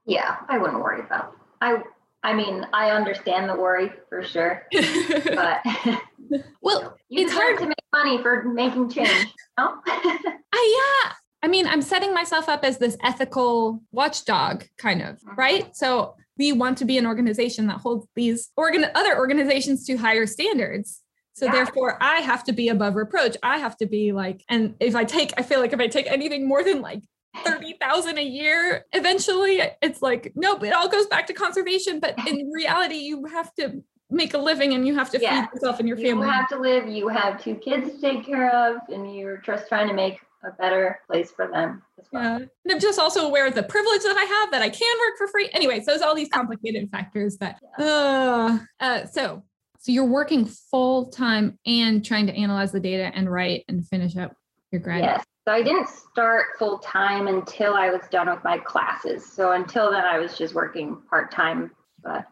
[0.05, 1.35] Yeah, I wouldn't worry about.
[1.61, 1.81] I
[2.23, 5.61] I mean, I understand the worry for sure, but
[6.61, 9.27] well, you it's hard to make money for making change.
[9.57, 9.79] No?
[9.87, 11.13] I yeah.
[11.43, 15.35] I mean, I'm setting myself up as this ethical watchdog, kind of, mm-hmm.
[15.35, 15.75] right?
[15.75, 20.25] So we want to be an organization that holds these organ other organizations to higher
[20.25, 21.01] standards.
[21.33, 21.51] So yeah.
[21.51, 23.35] therefore, I have to be above reproach.
[23.43, 26.09] I have to be like, and if I take, I feel like if I take
[26.09, 27.03] anything more than like
[27.43, 32.49] 30,000 a year eventually it's like nope it all goes back to conservation but in
[32.53, 35.45] reality you have to make a living and you have to yeah.
[35.45, 38.25] feed yourself and your family you have to live you have two kids to take
[38.25, 42.21] care of and you're just trying to make a better place for them as well.
[42.21, 42.35] Yeah.
[42.35, 45.17] And I'm just also aware of the privilege that I have that I can work
[45.17, 45.49] for free.
[45.53, 49.43] Anyways, those all these complicated factors that uh, uh so
[49.79, 54.15] so you're working full time and trying to analyze the data and write and finish
[54.15, 54.35] up
[54.71, 55.03] your grad.
[55.03, 55.25] Yes.
[55.45, 59.29] So I didn't start full time until I was done with my classes.
[59.29, 61.71] So until then, I was just working part time.
[62.01, 62.25] But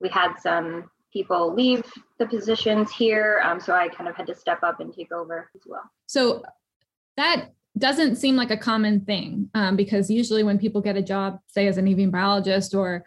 [0.00, 1.84] we had some people leave
[2.18, 5.48] the positions here, um, so I kind of had to step up and take over
[5.54, 5.88] as well.
[6.06, 6.44] So
[7.16, 11.40] that doesn't seem like a common thing um, because usually when people get a job,
[11.46, 13.04] say as an avian biologist or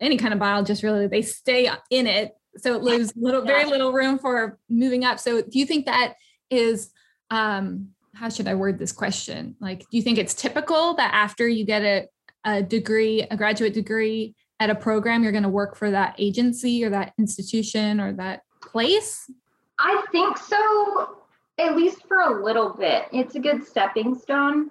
[0.00, 2.36] any kind of biologist, really, they stay in it.
[2.56, 5.18] So it leaves little, very little room for moving up.
[5.18, 6.14] So do you think that
[6.50, 6.90] is
[7.30, 9.56] um, how should I word this question?
[9.60, 12.08] Like, do you think it's typical that after you get a,
[12.44, 16.84] a degree, a graduate degree at a program, you're going to work for that agency
[16.84, 19.30] or that institution or that place?
[19.78, 21.16] I think so,
[21.58, 23.06] at least for a little bit.
[23.12, 24.70] It's a good stepping stone.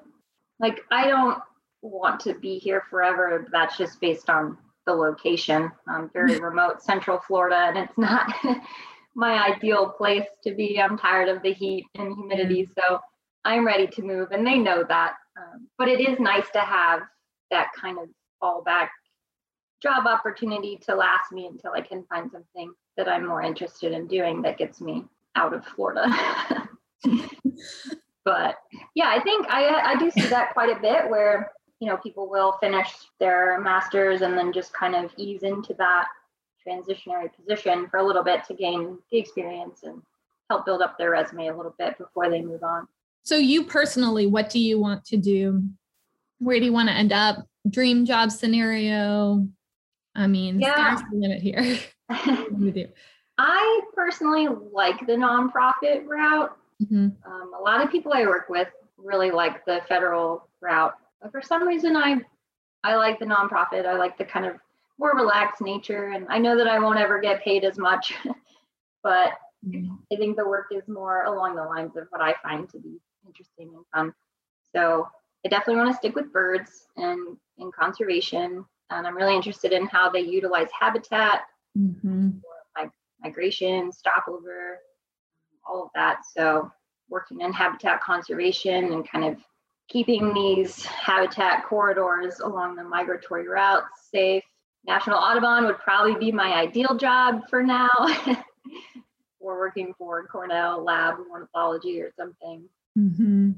[0.59, 1.39] Like, I don't
[1.81, 3.47] want to be here forever.
[3.51, 5.71] That's just based on the location.
[5.87, 8.33] I'm very remote, central Florida, and it's not
[9.15, 10.79] my ideal place to be.
[10.79, 12.69] I'm tired of the heat and humidity.
[12.77, 12.99] So
[13.43, 15.13] I'm ready to move, and they know that.
[15.37, 17.01] Um, but it is nice to have
[17.49, 18.09] that kind of
[18.41, 18.89] fallback
[19.81, 24.07] job opportunity to last me until I can find something that I'm more interested in
[24.07, 26.05] doing that gets me out of Florida.
[28.23, 28.57] but
[28.93, 32.29] yeah, I think I I do see that quite a bit where you know people
[32.29, 36.07] will finish their masters and then just kind of ease into that
[36.65, 40.01] transitionary position for a little bit to gain the experience and
[40.49, 42.87] help build up their resume a little bit before they move on.
[43.23, 45.63] So, you personally, what do you want to do?
[46.39, 47.37] Where do you want to end up?
[47.69, 49.47] Dream job scenario?
[50.15, 50.97] I mean, yeah.
[51.11, 51.77] the limit here.
[53.37, 56.55] I personally like the nonprofit route.
[56.83, 57.09] Mm-hmm.
[57.25, 61.41] Um, a lot of people I work with really like the federal route, but for
[61.41, 62.21] some reason, I
[62.83, 63.85] I like the nonprofit.
[63.85, 64.55] I like the kind of
[64.99, 68.13] more relaxed nature, and I know that I won't ever get paid as much,
[69.03, 69.29] but
[69.65, 69.93] mm-hmm.
[70.11, 72.99] I think the work is more along the lines of what I find to be
[73.31, 74.13] interesting and fun.
[74.75, 75.07] So
[75.45, 78.65] I definitely want to stick with birds and in conservation.
[78.89, 81.43] And I'm really interested in how they utilize habitat,
[81.77, 82.29] mm-hmm.
[83.21, 84.79] migration, stopover,
[85.67, 86.19] all of that.
[86.35, 86.71] So
[87.09, 89.37] working in habitat conservation and kind of
[89.89, 94.43] keeping these habitat corridors along the migratory routes safe.
[94.85, 97.89] National Audubon would probably be my ideal job for now.
[99.39, 102.63] We're working for Cornell Lab Ornithology or something.
[102.97, 103.51] Mm-hmm.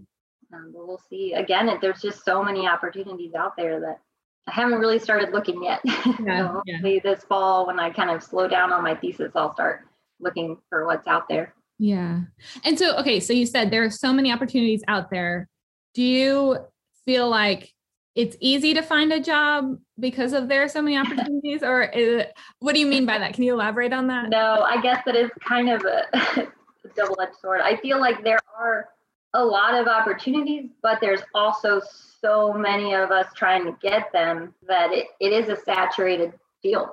[0.54, 1.34] Um, but we'll see.
[1.34, 4.00] Again, there's just so many opportunities out there that
[4.48, 5.82] I haven't really started looking yet.
[6.26, 7.12] Yeah, so hopefully yeah.
[7.12, 9.82] this fall, when I kind of slow down on my thesis, I'll start
[10.20, 11.54] looking for what's out there.
[11.80, 12.22] Yeah.
[12.64, 15.50] And so, okay, so you said there are so many opportunities out there.
[15.94, 16.58] Do you
[17.06, 17.72] feel like
[18.16, 22.34] it's easy to find a job because of there are so many opportunities, or it,
[22.60, 23.34] what do you mean by that?
[23.34, 24.30] Can you elaborate on that?
[24.30, 26.48] No, I guess that is kind of a
[26.96, 27.62] double-edged sword.
[27.62, 28.90] I feel like there are
[29.34, 31.82] a lot of opportunities, but there's also
[32.22, 36.90] so many of us trying to get them that it, it is a saturated field.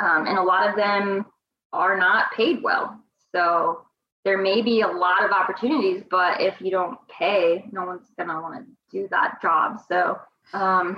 [0.00, 1.26] Um, and a lot of them
[1.72, 2.98] are not paid well.
[3.32, 3.82] So
[4.24, 8.28] there may be a lot of opportunities, but if you don't pay, no one's going
[8.28, 9.80] to want to do that job.
[9.88, 10.18] So
[10.52, 10.96] um,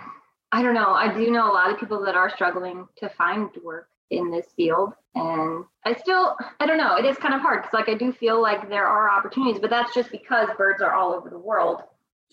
[0.52, 0.92] I don't know.
[0.92, 4.46] I do know a lot of people that are struggling to find work in this
[4.56, 4.92] field.
[5.14, 8.12] And I still, I don't know, it is kind of hard because, like, I do
[8.12, 11.82] feel like there are opportunities, but that's just because birds are all over the world.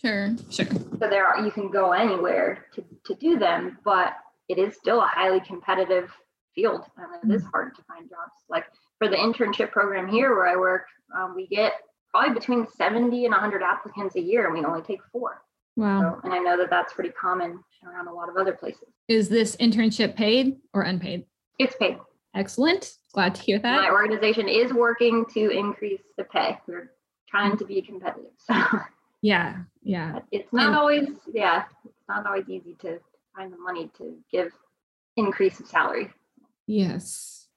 [0.01, 0.65] Sure, sure.
[0.65, 4.13] So there are, you can go anywhere to, to do them, but
[4.49, 6.11] it is still a highly competitive
[6.55, 8.33] field and it is hard to find jobs.
[8.49, 8.65] Like
[8.97, 11.73] for the internship program here where I work, um, we get
[12.09, 15.41] probably between 70 and 100 applicants a year and we only take four.
[15.77, 16.01] Wow.
[16.01, 18.89] So, and I know that that's pretty common around a lot of other places.
[19.07, 21.25] Is this internship paid or unpaid?
[21.61, 21.97] It's paid.
[22.35, 22.93] Excellent.
[23.13, 23.81] Glad to hear that.
[23.81, 26.57] My organization is working to increase the pay.
[26.67, 26.91] We're
[27.29, 28.31] trying to be competitive.
[28.37, 28.55] So
[29.21, 30.19] yeah, yeah.
[30.31, 32.99] it's not always, yeah, it's not always easy to
[33.35, 34.51] find the money to give
[35.17, 36.09] increase of salary.
[36.65, 37.47] Yes.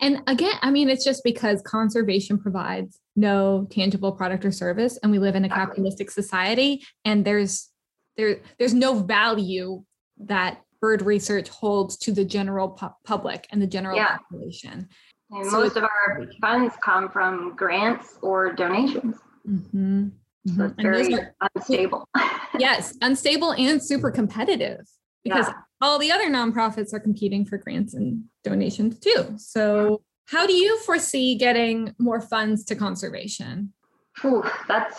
[0.00, 5.12] And again, I mean, it's just because conservation provides no tangible product or service, and
[5.12, 5.66] we live in a Exactly.
[5.66, 7.70] capitalistic society, and there's
[8.16, 9.84] there there's no value
[10.18, 14.18] that bird research holds to the general pu- public and the general Yeah.
[14.18, 14.86] population.
[15.30, 19.16] And So most of our funds come from grants or donations.
[19.48, 20.12] Mhm,
[20.46, 20.70] So mhm.
[20.72, 22.06] it's very are- unstable.
[22.58, 24.80] yes, unstable and super competitive
[25.24, 25.54] because Yeah.
[25.80, 29.38] all the other nonprofits are competing for grants and donations too.
[29.38, 33.72] So, how do you foresee getting more funds to conservation?
[34.18, 34.98] Phew, that's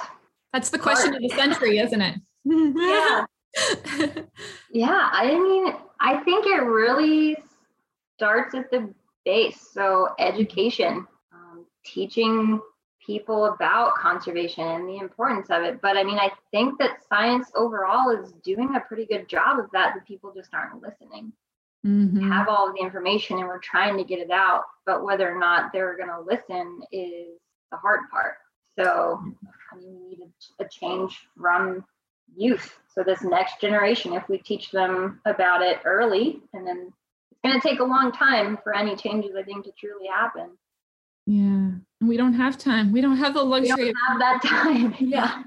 [0.51, 1.23] That's the question Hard.
[1.23, 2.15] of the century, isn't it?
[2.45, 3.25] yeah.
[4.71, 7.37] Yeah, I mean, I think it really
[8.17, 9.69] starts at the base.
[9.71, 12.59] So, education, um, teaching
[13.05, 15.79] people about conservation and the importance of it.
[15.81, 19.67] But I mean, I think that science overall is doing a pretty good job of
[19.71, 21.31] that, The people just aren't listening.
[21.85, 22.27] Mhm.
[22.27, 25.71] Have all the information and we're trying to get it out, but whether or not
[25.71, 27.37] they're going to listen is
[27.71, 28.37] the hard part.
[28.77, 29.21] So,
[29.71, 30.19] I mean, we need
[30.59, 31.85] a, a change from
[32.35, 32.77] youth.
[32.97, 36.93] So this next generation, if we teach them about it early, and then
[37.31, 40.51] it's going to take a long time for any changes, I think, to truly happen.
[41.25, 41.71] Yeah.
[41.99, 42.91] And we don't have time.
[42.91, 43.85] We don't have the luxury.
[43.85, 44.95] We don't have that time.
[44.99, 45.43] yeah.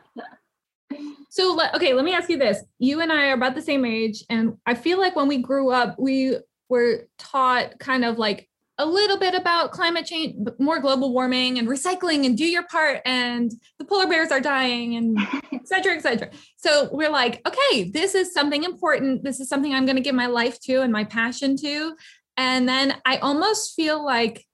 [1.30, 2.64] So, okay, let me ask you this.
[2.78, 4.24] You and I are about the same age.
[4.28, 6.36] And I feel like when we grew up, we
[6.68, 8.47] were taught kind of like
[8.78, 13.00] a little bit about climate change, more global warming and recycling and do your part.
[13.04, 15.18] And the polar bears are dying and
[15.52, 16.30] et cetera, et cetera.
[16.56, 19.24] So we're like, okay, this is something important.
[19.24, 21.96] This is something I'm going to give my life to and my passion to.
[22.36, 24.46] And then I almost feel like,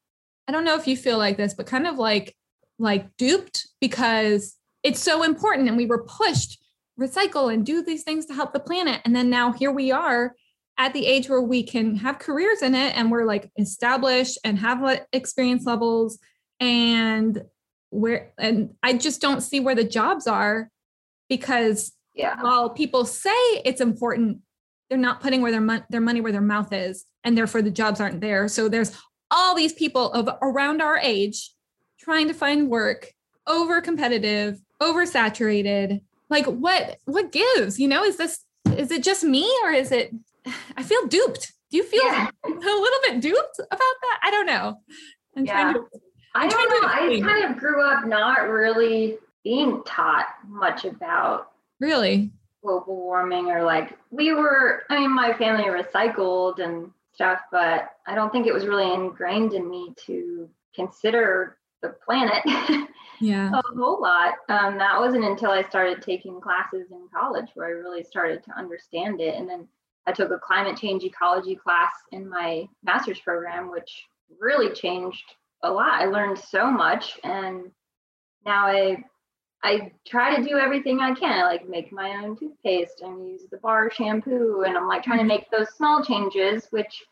[0.48, 2.34] I don't know if you feel like this, but kind of like,
[2.78, 6.58] like duped because it's so important and we were pushed
[6.98, 9.02] recycle and do these things to help the planet.
[9.04, 10.34] And then now here we are
[10.76, 14.58] at the age where we can have careers in it and we're like established and
[14.58, 16.18] have what experience levels
[16.60, 17.42] and
[17.90, 20.68] where and I just don't see where the jobs are
[21.28, 22.40] because Yeah.
[22.42, 23.30] while people say
[23.64, 24.38] it's important,
[24.88, 27.70] they're not putting where their mon- their money where their mouth is, and therefore the
[27.70, 28.48] jobs aren't there.
[28.48, 28.92] So there's
[29.30, 31.52] all these people of around our age
[31.98, 33.12] trying to find work,
[33.46, 36.00] over competitive, oversaturated.
[36.30, 37.78] Like what what gives?
[37.78, 38.40] You know, is this
[38.76, 40.12] is it just me or is it?
[40.76, 41.52] I feel duped.
[41.70, 42.28] Do you feel Yeah.
[42.44, 44.20] a little bit duped about that?
[44.22, 44.76] I don't know.
[45.36, 45.80] I'm trying to.
[46.36, 46.88] I don't know.
[46.88, 52.30] I kind of grew up not really being taught much about Really?
[52.62, 58.14] global warming or like we were i mean my family recycled and stuff but i
[58.14, 62.42] don't think it was really ingrained in me to consider the planet
[63.20, 63.50] Yeah.
[63.52, 67.70] a whole lot um, that wasn't until i started taking classes in college where i
[67.70, 69.68] really started to understand it and then
[70.06, 74.04] i took a climate change ecology class in my master's program which
[74.40, 75.24] really changed
[75.62, 77.70] a lot i learned so much and
[78.44, 78.96] now i
[79.64, 81.40] I try to do everything I can.
[81.40, 84.64] I like make my own toothpaste and use the bar shampoo.
[84.66, 87.02] And I'm like trying to make those small changes, which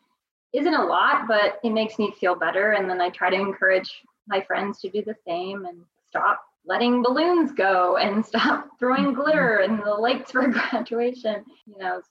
[0.52, 2.72] isn't a lot, but it makes me feel better.
[2.72, 3.90] And then I try to encourage
[4.28, 9.20] my friends to do the same and stop letting balloons go and stop throwing mm-hmm.
[9.22, 11.44] glitter in the lakes for graduation.
[11.66, 12.02] You know,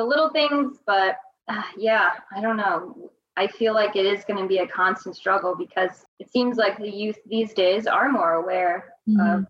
[0.00, 1.16] the little things, but
[1.48, 3.10] uh, yeah, I don't know.
[3.36, 6.78] I feel like it is going to be a constant struggle because it seems like
[6.78, 9.36] the youth these days are more aware Mhm.
[9.36, 9.46] of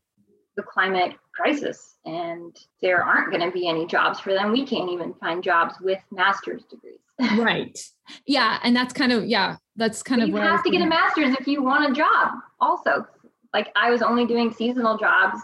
[0.57, 4.91] the climate crisis and there aren't going to be any jobs for them we can't
[4.91, 6.99] even find jobs with master's degrees
[7.39, 7.79] right.
[8.27, 8.59] Yeah.
[8.63, 11.47] And that's kind of, yeah, that's kind of you have to get a master's if
[11.47, 13.07] you want a job also
[13.55, 15.41] like i was only doing seasonal jobs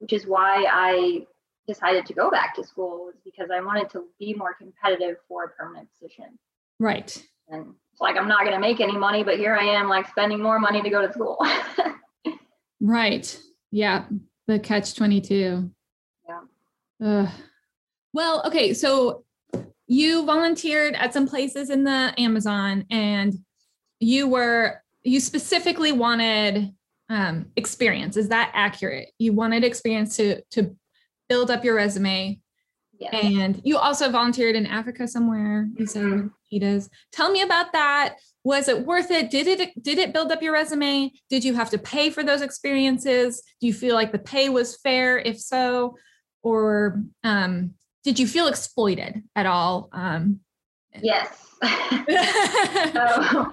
[0.00, 1.24] which is why i
[1.66, 5.44] decided to go back to school was because i wanted to be more competitive for
[5.44, 6.38] a permanent position
[6.78, 7.10] Right.
[7.48, 10.08] and it's like i'm not going to make any money but here i am like
[10.08, 11.38] spending more money to go to school
[12.80, 13.38] Right.
[13.70, 14.04] Yeah.
[14.46, 15.70] The catch 22.
[16.28, 16.40] Yeah.
[17.02, 17.28] Ugh.
[18.12, 19.24] Well, okay, so
[19.86, 23.34] you volunteered at some places in the Amazon and
[24.00, 26.72] you were you specifically wanted
[27.08, 28.16] um, experience.
[28.16, 29.08] Is that accurate?
[29.18, 30.76] You wanted experience to to
[31.28, 32.40] build up your resume.
[32.98, 33.12] Yes.
[33.12, 35.68] And you also volunteered in Africa somewhere.
[35.76, 36.22] You said Mhm.
[36.24, 36.88] with cheetahs.
[37.12, 38.16] Tell me about that.
[38.42, 39.30] Was it worth it?
[39.30, 41.12] Did it did it build up your resume?
[41.28, 43.42] Did you have to pay for those experiences?
[43.60, 45.18] Do you feel like the pay was fair?
[45.18, 45.96] If so,
[46.42, 49.88] or um, did you feel exploited at all?
[49.92, 50.40] Um,
[51.02, 51.28] Yes.
[52.92, 53.52] so,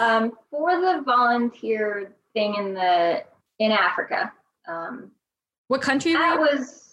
[0.00, 3.22] um, for the volunteer thing in the
[3.60, 4.32] in Africa,
[4.66, 5.12] um,
[5.68, 6.89] what country that was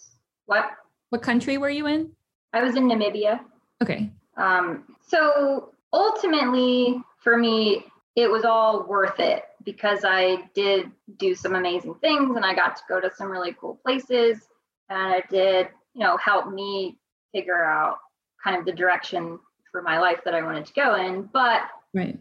[0.48, 0.70] what
[1.10, 2.10] What country were you in?
[2.52, 3.40] I was in Namibia.
[3.82, 4.10] Okay.
[4.36, 7.84] Um, so ultimately, for me,
[8.16, 12.76] it was all worth it because I did do some amazing things and I got
[12.76, 14.48] to go to some really cool places
[14.88, 16.98] and it did, you know, help me
[17.32, 17.98] figure out
[18.42, 19.38] kind of the direction
[19.70, 21.28] for my life that I wanted to go in.
[21.32, 21.62] But
[21.94, 22.18] Right.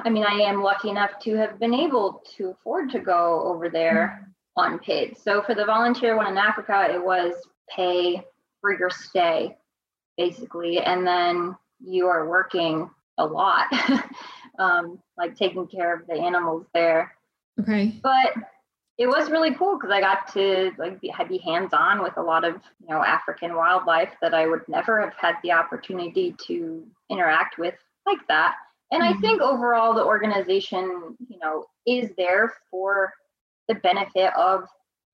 [0.00, 3.70] I mean, I am lucky enough to have been able to afford to go over
[3.70, 5.16] there unpaid.
[5.18, 7.34] So for the volunteer one in Africa, it was
[7.68, 8.22] pay
[8.60, 9.56] for your stay,
[10.16, 12.88] basically, and then you are working
[13.18, 13.66] a lot,
[14.58, 17.14] um, like taking care of the animals there.
[17.60, 17.94] Okay.
[18.02, 18.34] But
[18.98, 22.22] it was really cool because I got to like be, be hands on with a
[22.22, 26.86] lot of you know African wildlife that I would never have had the opportunity to
[27.10, 27.74] interact with
[28.06, 28.54] like that.
[28.90, 29.20] And I Mhm.
[29.20, 33.14] think overall the organization, you know, is there for
[33.72, 34.64] the benefit of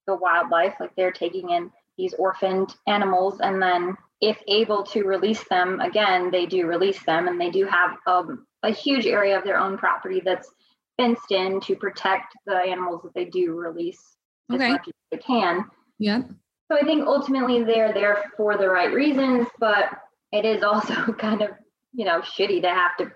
[0.07, 0.75] the wildlife.
[0.81, 6.31] Like they're taking in these orphaned animals and then if able to release them again,
[6.31, 9.79] they do release them and they do have um, a huge area of their own
[9.79, 10.49] property that's
[10.97, 14.17] fenced in to protect the animals that they do release
[14.51, 14.73] as Okay.
[14.73, 15.65] much as they can.
[15.99, 16.23] yeah
[16.71, 19.85] So I think ultimately they're there for the right reasons, but
[20.33, 21.51] it is also kind of,
[21.93, 23.13] you know, shitty to have to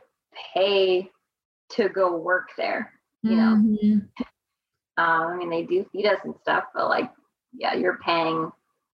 [0.54, 1.10] pay
[1.70, 2.92] to go work there.
[3.22, 4.08] You know, Mhm.
[4.96, 7.10] Um, I mean, they do feed us and stuff, but like,
[7.54, 8.50] yeah, you're paying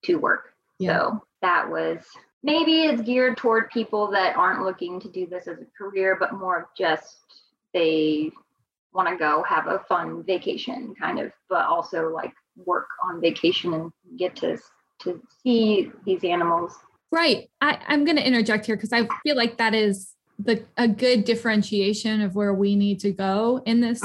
[0.05, 0.53] to work.
[0.79, 0.97] Yeah.
[0.97, 1.99] So that was
[2.43, 6.33] maybe it's geared toward people that aren't looking to do this as a career, but
[6.33, 7.17] more of just
[7.73, 8.31] they
[8.93, 12.33] want to go have a fun vacation kind of, but also like
[12.65, 14.57] work on vacation and get to
[14.99, 16.75] to see these animals.
[17.11, 17.49] Right.
[17.61, 21.23] I, I'm going to interject here because I feel like that is the a good
[21.23, 24.01] differentiation of where we need to go in this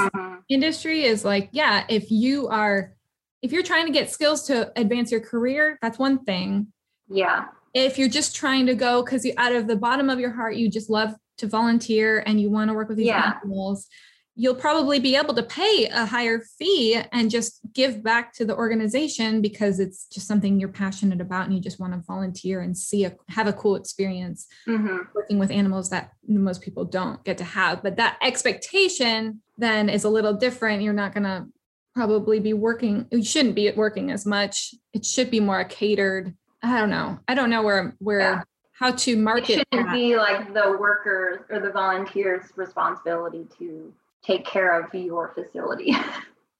[0.48, 2.94] industry is like, yeah, if you are
[3.42, 6.68] if you're trying to get skills to advance your career, that's one thing.
[7.08, 7.46] Yeah.
[7.74, 10.54] If you're just trying to go because you out of the bottom of your heart,
[10.54, 13.38] you just love to volunteer and you want to work with these Yeah.
[13.42, 13.88] animals,
[14.36, 18.56] you'll probably be able to pay a higher fee and just give back to the
[18.56, 22.78] organization because it's just something you're passionate about and you just want to volunteer and
[22.78, 27.38] see a have a cool experience hmm working with animals that most people don't get
[27.38, 27.82] to have.
[27.82, 30.82] But that expectation then is a little different.
[30.82, 31.46] You're not going to
[31.94, 34.74] probably be working, you shouldn't be working as much.
[34.94, 36.34] It should be more catered.
[36.62, 37.18] I don't know.
[37.28, 38.42] I don't know where, where, Yeah.
[38.72, 39.58] how to market.
[39.60, 39.92] It shouldn't that.
[39.94, 43.92] be like the workers or the volunteers' responsibility to
[44.24, 45.94] take care of your facility.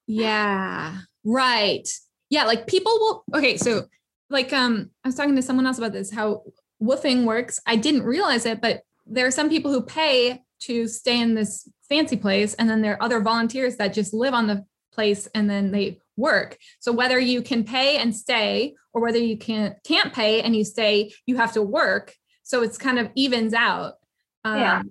[0.06, 0.98] Yeah.
[1.24, 1.88] Right.
[2.28, 2.44] Yeah.
[2.44, 3.56] Like people will, okay.
[3.56, 3.84] So,
[4.30, 6.42] like, um, I was talking to someone else about this, how
[6.82, 7.60] WWOOFing works.
[7.66, 11.68] I didn't realize it, but there are some people who pay to stay in this
[11.88, 12.54] fancy place.
[12.54, 15.98] And then there are other volunteers that just live on the place and then they
[16.16, 16.58] work.
[16.80, 20.64] So whether you can pay and stay or whether you can't can't pay and you
[20.64, 22.14] stay, you have to work.
[22.42, 23.94] So it's kind of evens out.
[24.44, 24.82] Um, Yeah.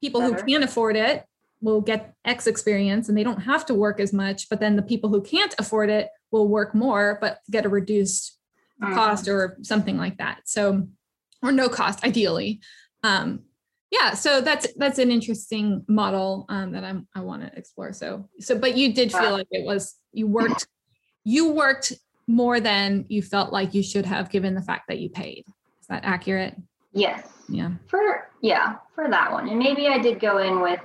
[0.00, 0.44] People who Better.
[0.44, 1.24] can afford it
[1.60, 4.48] will get X experience and they don't have to work as much.
[4.48, 8.34] But then the people who can't afford it will work more, but get a reduced
[8.80, 8.94] Mm.
[8.94, 10.42] cost or something like that.
[10.44, 10.86] So,
[11.42, 12.60] or no cost, ideally.
[13.02, 13.40] Um,
[13.90, 17.92] yeah, so that's that's an interesting model um, that I'm I want to explore.
[17.92, 20.66] So, so but you did feel like it was you worked
[21.24, 21.92] you worked
[22.26, 25.44] more than you felt like you should have, given the fact that you paid.
[25.80, 26.54] Is that accurate?
[26.92, 27.26] Yes.
[27.48, 27.70] Yeah.
[27.86, 29.48] For yeah, for that one.
[29.48, 30.80] And maybe I did go in with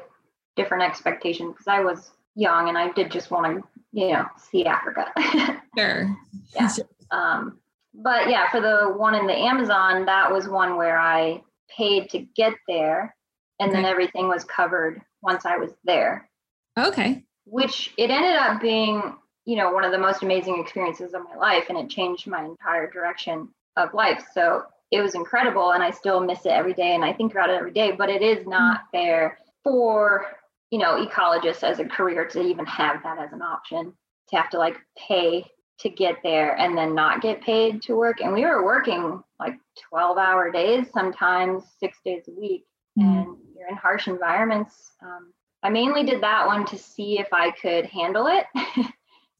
[0.55, 4.65] different expectations because I was young and I did just want to, you know, see
[4.65, 5.11] Africa.
[5.75, 6.15] Sure.
[6.55, 6.69] Yeah.
[7.09, 7.57] um,
[7.95, 11.41] but yeah, for the one in the Amazon, that was one where I
[11.75, 13.15] paid to get there
[13.59, 16.29] and then everything was covered once I was there,
[16.77, 17.23] Okay.
[17.45, 19.15] which it ended up being,
[19.45, 22.43] you know, one of the most amazing experiences of my life and it changed my
[22.43, 24.23] entire direction of life.
[24.33, 27.49] So it was incredible and I still miss it every day and I think about
[27.49, 28.49] it every day, but it is mm-hmm.
[28.49, 30.25] not fair for,
[30.71, 33.93] you know, ecologists as a career to even have that as an option
[34.29, 35.45] to have to like pay
[35.79, 38.21] to get there and then not get paid to work.
[38.21, 39.55] And we were working like
[39.89, 42.65] 12 hour days, sometimes six days a week.
[42.99, 43.09] Mm-hmm.
[43.09, 44.91] And you're in harsh environments.
[45.01, 48.45] Um, I mainly did that one to see if I could handle it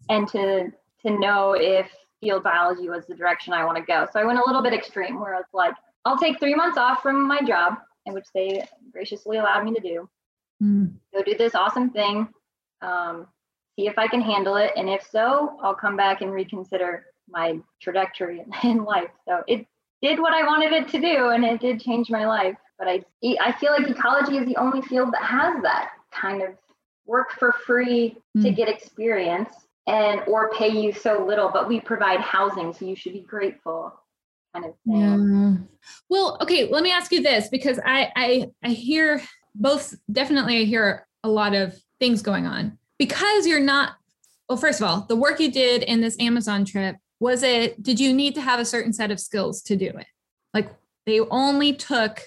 [0.10, 0.72] and to
[1.06, 4.08] to know if field biology was the direction I want to go.
[4.12, 5.74] So I went a little bit extreme where I was like,
[6.06, 7.76] I'll take three months off from my job,
[8.06, 10.10] in which they graciously allowed me to do.
[10.62, 10.94] Mm.
[11.14, 12.30] Go do this awesome thing.
[12.82, 13.28] Um,
[13.76, 14.72] see if I can handle it.
[14.76, 19.10] And if so, I'll come back and reconsider my trajectory in life.
[19.28, 19.66] So it
[20.02, 22.56] did what I wanted it to do and it did change my life.
[22.78, 23.04] But I,
[23.40, 26.50] I feel like ecology is the only field that has that kind of
[27.06, 28.54] work for free to hmm.
[28.54, 29.54] get experience
[29.88, 33.94] and or pay you so little, but we provide housing, so you should be grateful.
[34.54, 34.96] Kind of thing.
[34.96, 35.56] Yeah.
[36.10, 39.22] Well, okay, let me ask you this because I I I hear
[39.56, 43.96] both definitely I hear a lot of things going on because you're not
[44.48, 48.02] well first of all the work you did in this amazon trip was it did
[48.02, 50.08] you need to have a certain set of skills to do it?
[50.54, 50.70] Like
[51.06, 52.22] they only took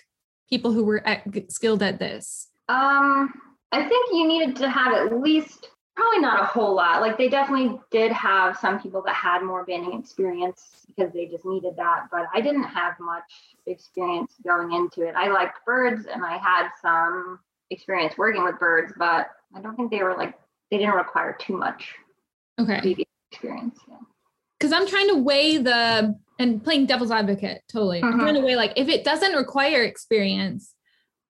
[0.49, 2.49] people who were at, skilled at this.
[2.69, 3.33] Um
[3.73, 7.03] i think you needed to have at least probably not a whole lot.
[7.03, 11.45] Like they definitely did have some people that had more banding experience because they just
[11.45, 13.31] needed that but i didn't have much
[13.67, 15.15] experience going into it.
[15.15, 17.41] I liked birds and i had some
[17.71, 20.35] experience working with birds but i don't think they were like
[20.71, 21.95] they didn't require too much
[22.59, 22.97] okay
[23.31, 23.79] experience.
[23.89, 23.97] Yeah.
[24.59, 28.03] Because I'm trying to weigh the and playing devil's advocate totally.
[28.03, 28.47] I'm trying to mm-hmm.
[28.47, 30.75] weigh like if it doesn't require experience,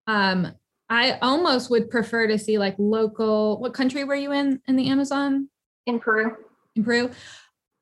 [0.07, 0.53] um,
[0.89, 3.61] I almost would prefer to see like local.
[3.61, 5.49] What country were you in in the Amazon?
[5.87, 6.37] In Peru.
[6.77, 7.11] In Peru,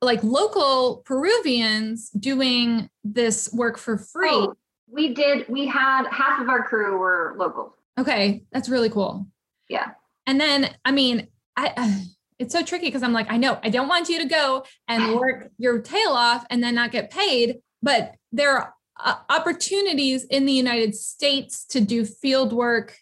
[0.01, 4.29] like local Peruvians doing this work for free.
[4.31, 4.55] Oh,
[4.87, 5.47] we did.
[5.49, 7.75] We had half of our crew were local.
[7.97, 9.27] Okay, that's really cool.
[9.69, 9.91] Yeah.
[10.27, 11.27] And then, I mean,
[11.57, 12.05] I,
[12.39, 15.15] it's so tricky because I'm like, I know I don't want you to go and
[15.19, 20.45] work your tail off and then not get paid, but there are uh, opportunities in
[20.45, 22.97] the United States to do field work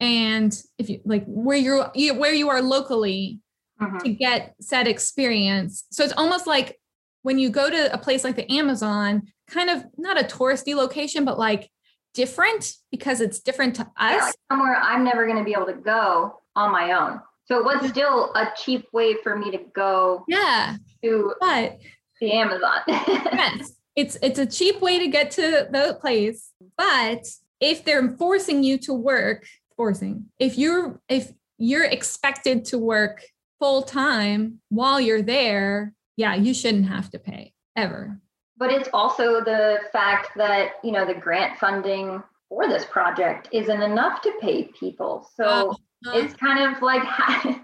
[0.00, 3.40] and if you like where you're where you are locally
[3.80, 3.98] uh-huh.
[4.00, 5.84] to get said experience.
[5.90, 6.78] So it's almost like
[7.22, 11.24] when you go to a place like the Amazon, kind of not a touristy location,
[11.24, 11.70] but like
[12.12, 13.88] different because it's different to us.
[13.96, 17.20] Yeah, somewhere I'm never going to be able to go on my own.
[17.46, 20.24] So it was still a cheap way for me to go.
[20.28, 20.76] Yeah.
[21.02, 21.78] To but
[22.20, 22.80] the Amazon.
[22.88, 23.72] yes.
[23.96, 26.50] It's it's a cheap way to get to the place.
[26.76, 27.26] But
[27.60, 33.22] if they're forcing you to work, forcing, if you're if you're expected to work
[33.60, 38.18] full time while you're there, yeah, you shouldn't have to pay ever.
[38.56, 43.82] But it's also the fact that, you know, the grant funding for this project isn't
[43.82, 45.28] enough to pay people.
[45.36, 45.74] So uh,
[46.12, 47.02] it's kind of like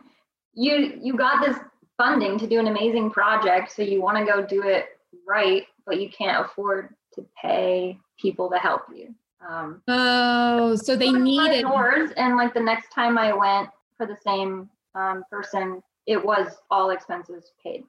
[0.55, 1.57] you you got this
[1.97, 6.01] funding to do an amazing project, so you want to go do it right, but
[6.01, 9.15] you can't afford to pay people to help you.
[9.47, 14.17] Um, oh, so they needed doors, and like the next time I went for the
[14.25, 17.85] same um, person, it was all expenses paid.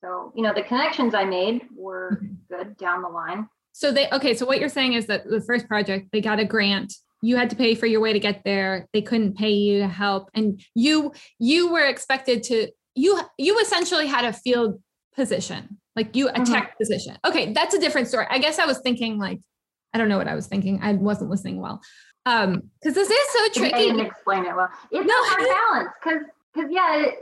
[0.00, 3.48] So you know the connections I made were good down the line.
[3.72, 4.34] So they okay.
[4.34, 7.50] So what you're saying is that the first project they got a grant you had
[7.50, 8.88] to pay for your way to get there.
[8.92, 10.30] They couldn't pay you to help.
[10.34, 14.80] And you you were expected to you you essentially had a field
[15.14, 16.52] position like you a mm-hmm.
[16.52, 17.16] tech position.
[17.24, 18.26] Okay that's a different story.
[18.28, 19.40] I guess i was thinking like
[19.92, 20.80] i don't know what i was thinking.
[20.82, 21.80] I wasn't listening well.
[22.26, 24.68] Um because this is so tricky I didn't explain it well.
[24.90, 25.14] It's no.
[25.14, 26.22] a hard balance because
[26.54, 27.18] because yeah it,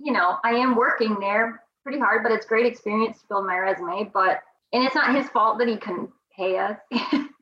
[0.00, 3.58] you know i am working there pretty hard but it's great experience to build my
[3.58, 4.42] resume but
[4.72, 6.76] and it's not his fault that he couldn't pay us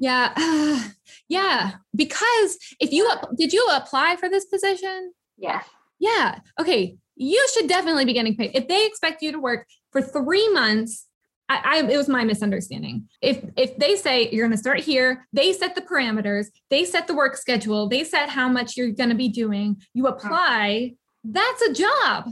[0.00, 0.32] Yeah.
[0.36, 0.88] Uh,
[1.28, 1.72] yeah.
[1.94, 5.12] Because if you did you apply for this position?
[5.36, 5.64] Yes.
[5.98, 6.40] Yeah.
[6.60, 6.96] Okay.
[7.16, 8.52] You should definitely be getting paid.
[8.54, 11.06] If they expect you to work for three months,
[11.48, 13.08] I, I it was my misunderstanding.
[13.22, 17.06] If if they say you're going to start here, they set the parameters, they set
[17.06, 19.80] the work schedule, they set how much you're going to be doing.
[19.94, 20.94] You apply.
[21.24, 22.30] That's a job.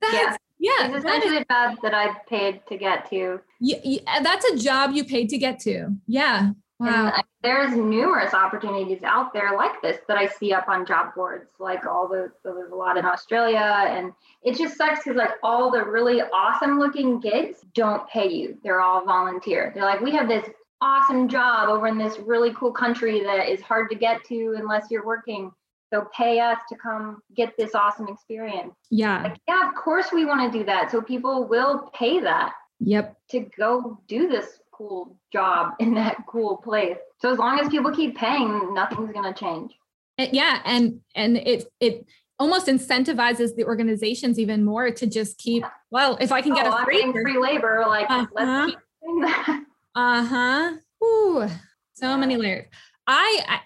[0.00, 0.36] That's yeah.
[0.60, 3.40] Yeah, it's essentially a job that I paid to get to.
[3.60, 5.90] Yeah, yeah, that's a job you paid to get to.
[6.06, 6.52] Yeah,
[6.84, 7.12] Wow.
[7.14, 11.50] And there's numerous opportunities out there like this that I see up on job boards,
[11.58, 13.58] like all the, there's a lot in Australia.
[13.58, 14.12] And
[14.42, 18.58] it just sucks because, like, all the really awesome looking gigs don't pay you.
[18.64, 19.72] They're all volunteer.
[19.74, 20.48] They're like, we have this
[20.80, 24.90] awesome job over in this really cool country that is hard to get to unless
[24.90, 25.50] you're working.
[25.92, 28.74] So pay us to come get this awesome experience.
[28.90, 29.22] Yeah.
[29.22, 30.90] Like, yeah, of course we want to do that.
[30.90, 32.52] So people will pay that.
[32.80, 33.16] Yep.
[33.30, 36.96] To go do this cool job in that cool place.
[37.20, 39.72] So as long as people keep paying, nothing's going to change.
[40.18, 42.06] Yeah, and and it it
[42.38, 46.76] almost incentivizes the organizations even more to just keep well if i can get oh,
[46.76, 48.26] a free, free labor like uh-huh.
[48.34, 49.62] let's keep doing that
[49.94, 50.72] uh-huh
[51.04, 51.48] Ooh,
[51.92, 52.16] so yeah.
[52.16, 52.66] many layers
[53.06, 53.60] I, I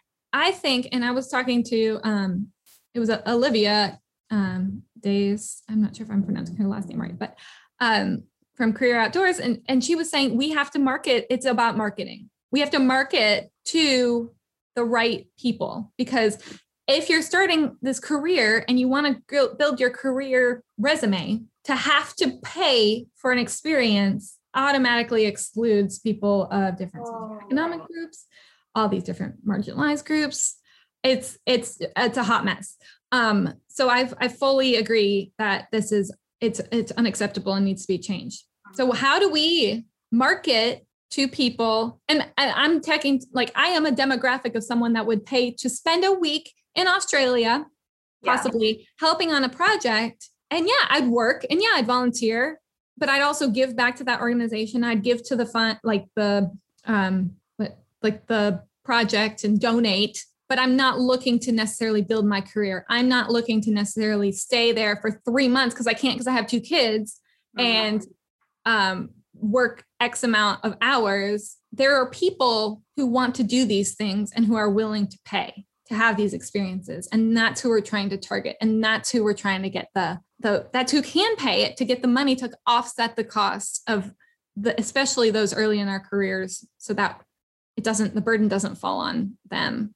[0.49, 2.49] i think and i was talking to um
[2.95, 3.99] it was olivia
[4.31, 7.37] um days i'm not sure if i'm pronouncing her last name right but
[7.81, 8.25] um
[8.59, 12.29] from career outdoors and and she was saying we have to market it's about marketing
[12.53, 14.31] we have to market to
[14.77, 16.37] the right people because
[16.89, 22.15] if you're starting this career and you want to build your career resume, to have
[22.17, 27.39] to pay for an experience automatically excludes people of different oh.
[27.45, 28.25] economic groups,
[28.75, 30.57] all these different marginalized groups.
[31.05, 32.77] It's it's it's a hot mess.
[33.13, 36.11] Um, so I've I fully agree that this is
[36.41, 38.45] it's it's unacceptable and needs to be changed.
[38.75, 42.01] So how do we market to people?
[42.09, 46.05] And I'm taking like I am a demographic of someone that would pay to spend
[46.05, 47.67] a week in Australia,
[48.25, 48.85] possibly yeah.
[48.99, 50.29] helping on a project.
[50.51, 52.61] And yeah, I'd work and yeah, I'd volunteer,
[52.97, 54.85] but I'd also give back to that organization.
[54.85, 56.51] I'd give to the fund, like the,
[56.87, 57.33] um,
[58.03, 62.87] like the project and donate but I'm not looking to necessarily build my career.
[62.89, 66.33] I'm not looking to necessarily stay there for three months because I can't because I
[66.33, 67.21] have two kids
[67.59, 67.67] mm-hmm.
[67.67, 68.07] and
[68.65, 71.57] um, work X amount of hours.
[71.73, 75.65] There are people who want to do these things and who are willing to pay
[75.89, 79.33] to have these experiences and that's who we're trying to target and that's who we're
[79.33, 82.51] trying to get the the that's who can pay it to get the money to
[82.67, 84.13] offset the cost of
[84.55, 87.23] the especially those early in our careers so that
[87.77, 89.95] it doesn't the burden doesn't fall on them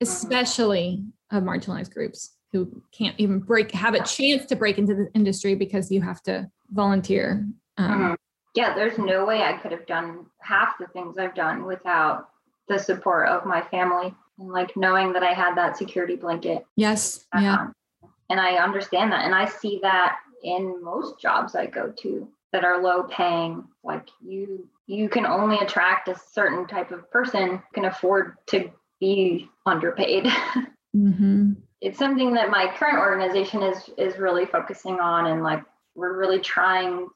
[0.00, 5.08] especially of marginalized groups who can't even break have a chance to break into the
[5.14, 7.46] industry because you have to volunteer
[7.76, 8.16] um, uh-huh.
[8.54, 12.28] yeah there's no way i could have done half the things i've done without
[12.68, 16.64] the support of my family and like knowing that I had that security blanket.
[16.76, 17.26] Yes.
[17.34, 17.68] Yeah.
[18.30, 19.24] and I understand that.
[19.24, 23.64] And I see that in most jobs I go to that are low paying.
[23.82, 28.70] Like you you can only attract a certain type of person can afford to
[29.00, 30.26] be underpaid.
[30.96, 31.52] Mm-hmm.
[31.82, 35.62] it's something that my current organization is is really focusing on and like
[35.94, 37.08] we're really trying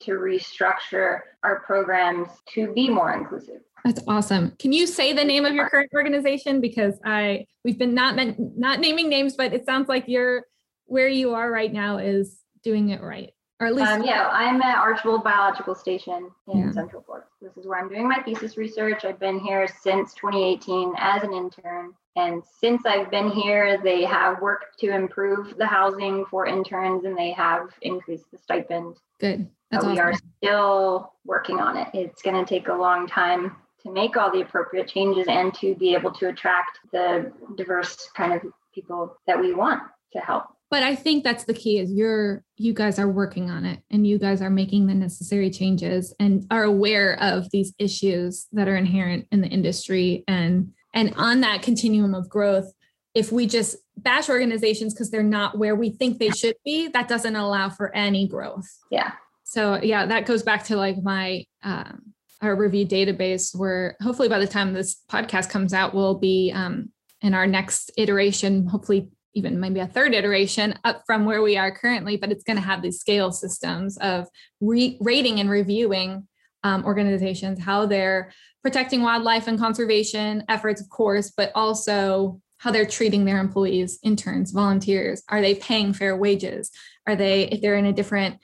[0.00, 4.52] to restructure our programs to be more inclusive that's awesome.
[4.58, 6.60] Can you say the name of your current organization?
[6.60, 10.44] Because I we've been not meant not naming names, but it sounds like you're
[10.86, 13.30] where you are right now is doing it right.
[13.60, 16.70] Or at least um, yeah, I'm at Archbold Biological Station in yeah.
[16.70, 17.26] Central Florida.
[17.42, 19.04] This is where I'm doing my thesis research.
[19.04, 21.92] I've been here since 2018 as an intern.
[22.14, 27.18] And since I've been here, they have worked to improve the housing for interns and
[27.18, 28.96] they have increased the stipend.
[29.18, 29.48] Good.
[29.70, 29.92] That's but awesome.
[29.92, 31.88] we are still working on it.
[31.94, 35.74] It's going to take a long time to make all the appropriate changes and to
[35.74, 38.42] be able to attract the diverse kind of
[38.72, 39.82] people that we want
[40.12, 43.64] to help but i think that's the key is you're you guys are working on
[43.64, 48.46] it and you guys are making the necessary changes and are aware of these issues
[48.52, 50.24] that are inherent in the industry.
[50.26, 52.72] And and on that continuum of growth
[53.14, 57.08] if we just bash organizations because they're not where we think they should be that
[57.08, 58.66] doesn't allow for any growth.
[58.90, 59.12] Yeah.
[59.44, 62.12] So yeah that goes back to like my um,
[62.42, 66.90] our review database where hopefully by the time this podcast comes out we'll be um,
[67.22, 71.70] in our next iteration hopefully even maybe a third iteration up from where we are
[71.70, 74.26] currently but it's going to have these scale systems of
[74.60, 76.26] re- rating and reviewing
[76.64, 82.86] um, organizations how they're protecting wildlife and conservation efforts of course but also how they're
[82.86, 85.22] treating their employees interns volunteers.
[85.28, 86.70] Are they paying fair wages?
[87.06, 88.38] Are they if they're in a different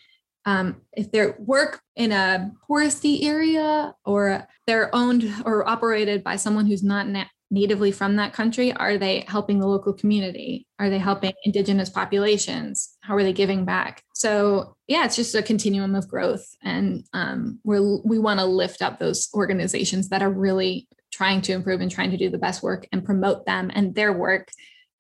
[0.47, 6.67] um, if they work in a touristy area or they're owned or operated by someone
[6.67, 10.67] who's not na- natively from that country, are they helping the local community?
[10.79, 12.97] Are they helping indigenous populations?
[13.01, 14.03] How are they giving back?
[14.15, 18.83] So yeah, it's just a continuum of growth, and um, we we want to lift
[18.83, 22.63] up those organizations that are really trying to improve and trying to do the best
[22.63, 24.49] work and promote them and their work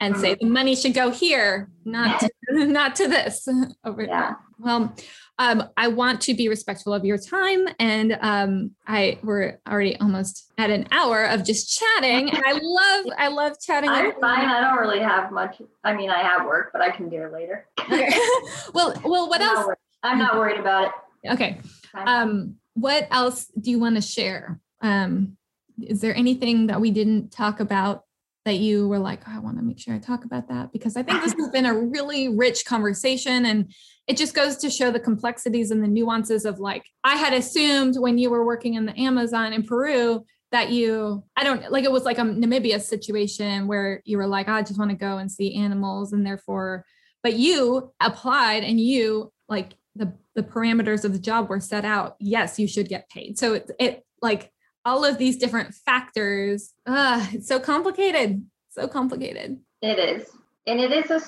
[0.00, 2.30] and say the money should go here, not to,
[2.66, 3.48] not to this
[3.84, 4.34] over yeah.
[4.64, 4.94] Well,
[5.38, 10.52] um, I want to be respectful of your time, and um, I we're already almost
[10.58, 13.90] at an hour of just chatting, and I love I love chatting.
[13.90, 14.48] I'm fine.
[14.48, 15.60] I don't really have much.
[15.82, 17.66] I mean, I have work, but I can do it later.
[17.80, 18.10] okay.
[18.74, 19.66] well, well, what I'm else?
[19.66, 20.92] Not I'm not worried about
[21.24, 21.30] it.
[21.30, 21.60] Okay.
[21.94, 24.60] Um, what else do you want to share?
[24.82, 25.36] Um,
[25.82, 28.04] is there anything that we didn't talk about
[28.44, 30.96] that you were like, oh, I want to make sure I talk about that because
[30.96, 33.72] I think this has been a really rich conversation and
[34.06, 37.96] it just goes to show the complexities and the nuances of like I had assumed
[37.96, 41.92] when you were working in the Amazon in Peru that you I don't like it
[41.92, 45.18] was like a Namibia situation where you were like, oh, I just want to go
[45.18, 46.84] and see animals and therefore
[47.22, 52.16] but you applied and you like the the parameters of the job were set out.
[52.20, 53.38] Yes you should get paid.
[53.38, 54.50] So it, it like
[54.84, 58.44] all of these different factors uh it's so complicated
[58.74, 59.60] so complicated.
[59.82, 60.30] It is.
[60.66, 61.20] And it is a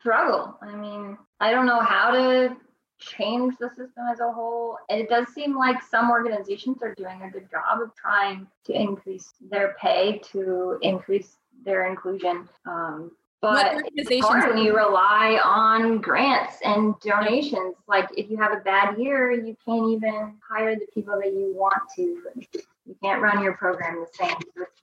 [0.00, 2.56] struggle i mean i don't know how to
[2.98, 7.22] change the system as a whole and it does seem like some organizations are doing
[7.22, 13.82] a good job of trying to increase their pay to increase their inclusion um, but
[14.44, 17.74] when you rely on grants and donations.
[17.88, 21.54] Like if you have a bad year, you can't even hire the people that you
[21.56, 22.22] want to.
[22.90, 24.34] You can't run your program the same.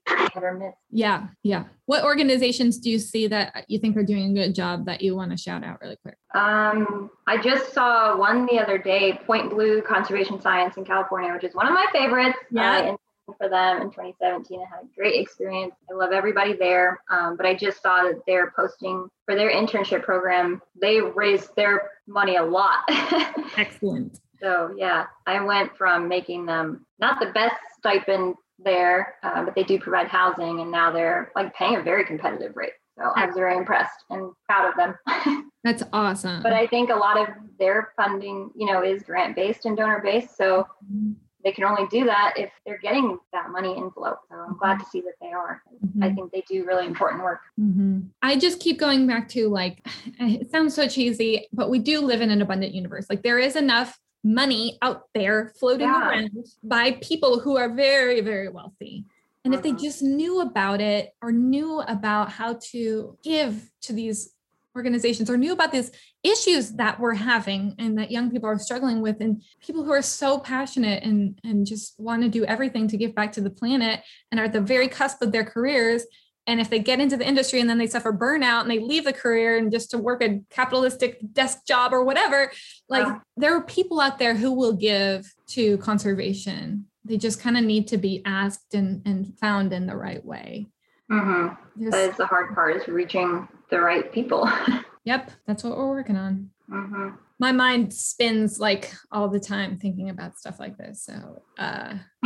[0.07, 0.73] it's hit or miss.
[0.89, 1.65] Yeah, yeah.
[1.87, 5.13] What organizations do you see that you think are doing a good job that you
[5.13, 6.15] want to shout out really quick?
[6.33, 11.43] Um, I just saw one the other day, Point Blue Conservation Science in California, which
[11.43, 12.37] is one of my favorites.
[12.49, 12.91] Yeah.
[12.91, 12.97] Uh,
[13.37, 14.57] for them in 2017.
[14.57, 15.73] I had a great experience.
[15.91, 17.01] I love everybody there.
[17.09, 20.61] Um, but I just saw that they're posting for their internship program.
[20.81, 22.85] They raised their money a lot.
[23.57, 24.21] Excellent.
[24.41, 29.63] So yeah, I went from making them not the best stipend there, uh, but they
[29.63, 32.73] do provide housing, and now they're like paying a very competitive rate.
[32.97, 35.51] So I was very impressed and proud of them.
[35.63, 36.41] That's awesome.
[36.41, 37.27] But I think a lot of
[37.59, 40.35] their funding, you know, is grant based and donor based.
[40.35, 41.11] So mm-hmm
[41.47, 44.17] they can only do that if they're getting that money inflow.
[44.29, 45.61] So I'm glad to see that they are.
[45.85, 46.03] Mm-hmm.
[46.03, 47.39] I think they do really important work.
[47.57, 47.99] Mm-hmm.
[48.21, 49.87] I just keep going back to like,
[50.19, 53.05] it sounds so cheesy, but we do live in an abundant universe.
[53.09, 56.09] Like there is enough money out there floating yeah.
[56.09, 56.31] around
[56.63, 59.05] by people who are very, very wealthy.
[59.45, 59.79] And if they uh-huh.
[59.79, 64.33] just knew about it or knew about how to give to these
[64.75, 65.91] organizations or knew about these
[66.23, 70.03] issues that we're having and that young people are struggling with and people who are
[70.03, 74.01] so passionate and and just want to do everything to give back to the planet
[74.31, 76.03] and are at the very cusp of their careers
[76.47, 79.03] and if they get into the industry and then they suffer burnout and they leave
[79.03, 82.51] the career and just to work a capitalistic desk job or whatever
[82.89, 87.63] like there are people out there who will give to conservation they just kind of
[87.63, 90.67] need to be asked and, and found in the right way
[91.11, 91.89] Mm-hmm.
[91.89, 94.49] That is the hard part is reaching the right people.
[95.05, 96.49] yep, that's what we're working on.
[96.69, 97.09] Mm-hmm.
[97.39, 101.03] My mind spins like all the time thinking about stuff like this.
[101.03, 101.95] So uh,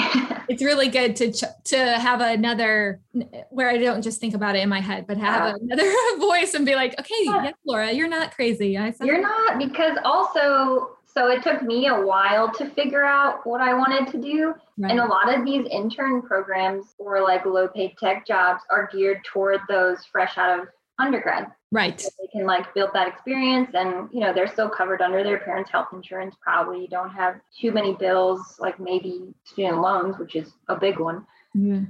[0.47, 3.01] it's really good to ch- to have another
[3.49, 5.75] where I don't just think about it in my head, but have yeah.
[5.75, 7.43] another voice and be like, okay, yeah.
[7.43, 8.77] yes, Laura, you're not crazy.
[8.77, 13.59] I you're not because also so it took me a while to figure out what
[13.59, 14.53] I wanted to do.
[14.77, 14.91] Right.
[14.91, 19.23] And a lot of these intern programs or like low paid tech jobs are geared
[19.25, 20.67] toward those fresh out of
[20.99, 21.47] undergrad.
[21.71, 22.01] Right.
[22.01, 25.39] So they can like build that experience and you know they're still covered under their
[25.39, 26.87] parents' health insurance probably.
[26.87, 31.25] Don't have too many bills like maybe student loans, which is a big one.
[31.53, 31.81] Yeah.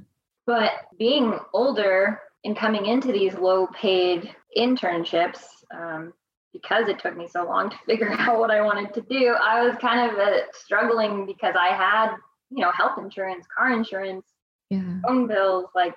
[0.46, 5.40] But being older and coming into these low paid internships,
[5.74, 6.14] um,
[6.54, 9.64] because it took me so long to figure out what I wanted to do, I
[9.66, 12.12] was kind of uh, struggling because I had,
[12.52, 14.26] you know, health insurance, car insurance,
[14.70, 15.00] yeah.
[15.04, 15.66] phone bills.
[15.74, 15.96] Like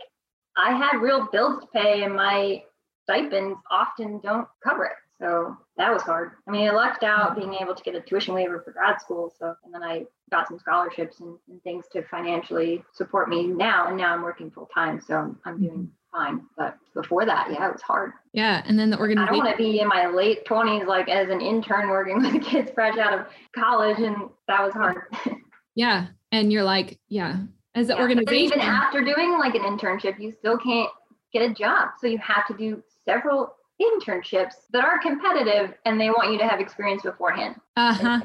[0.57, 2.63] I had real bills to pay, and my
[3.05, 4.93] stipends often don't cover it.
[5.21, 6.33] So that was hard.
[6.49, 9.33] I mean, I lucked out being able to get a tuition waiver for grad school.
[9.39, 13.87] So, and then I got some scholarships and, and things to financially support me now.
[13.87, 15.01] And now I'm working full time.
[15.01, 15.85] So I'm, I'm doing mm-hmm
[16.15, 16.43] fine.
[16.57, 18.13] But before that, yeah, it was hard.
[18.33, 18.63] Yeah.
[18.67, 19.29] And then the organization.
[19.29, 22.43] I don't want to be in my late 20s, like as an intern working with
[22.43, 23.99] kids fresh out of college.
[23.99, 24.17] And
[24.49, 25.03] that was hard.
[25.75, 26.07] yeah.
[26.33, 27.39] And you're like, yeah,
[27.75, 28.45] as an yeah, organization.
[28.45, 30.91] Even after doing like an internship, you still can't
[31.33, 31.91] get a job.
[32.01, 36.47] So you have to do several internships that are competitive and they want you to
[36.47, 37.57] have experience beforehand.
[37.77, 38.21] Uh-huh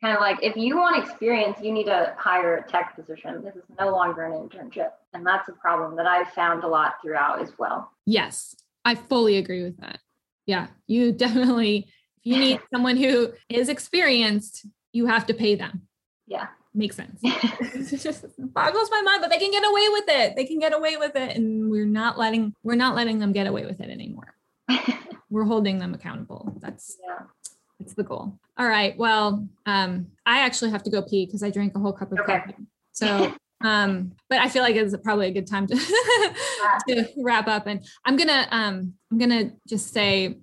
[0.00, 3.42] kind of like if you want experience, you need to hire a tech position.
[3.42, 4.90] This is no longer an internship.
[5.12, 7.90] And that's a problem that I've found a lot throughout as well.
[8.06, 8.54] Yes,
[8.84, 9.98] I fully agree with that.
[10.46, 15.82] Yeah, you definitely, if you need someone who is experienced, you have to pay them.
[16.26, 16.46] Yeah.
[16.74, 17.18] Makes sense.
[17.22, 20.36] it just boggles my mind, but they can get away with it.
[20.36, 21.36] They can get away with it.
[21.36, 24.17] And we're not letting, we're not letting them get away with it anymore.
[25.30, 26.56] We're holding them accountable.
[26.60, 27.26] That's yeah.
[27.78, 28.38] That's the goal.
[28.56, 28.96] All right.
[28.98, 32.18] Well, um, I actually have to go pee because I drank a whole cup of
[32.18, 32.40] okay.
[32.40, 32.54] coffee.
[32.92, 33.32] So,
[33.64, 35.76] um, but I feel like it's probably a good time to
[36.88, 37.66] to wrap up.
[37.66, 40.38] And I'm gonna um, I'm gonna just say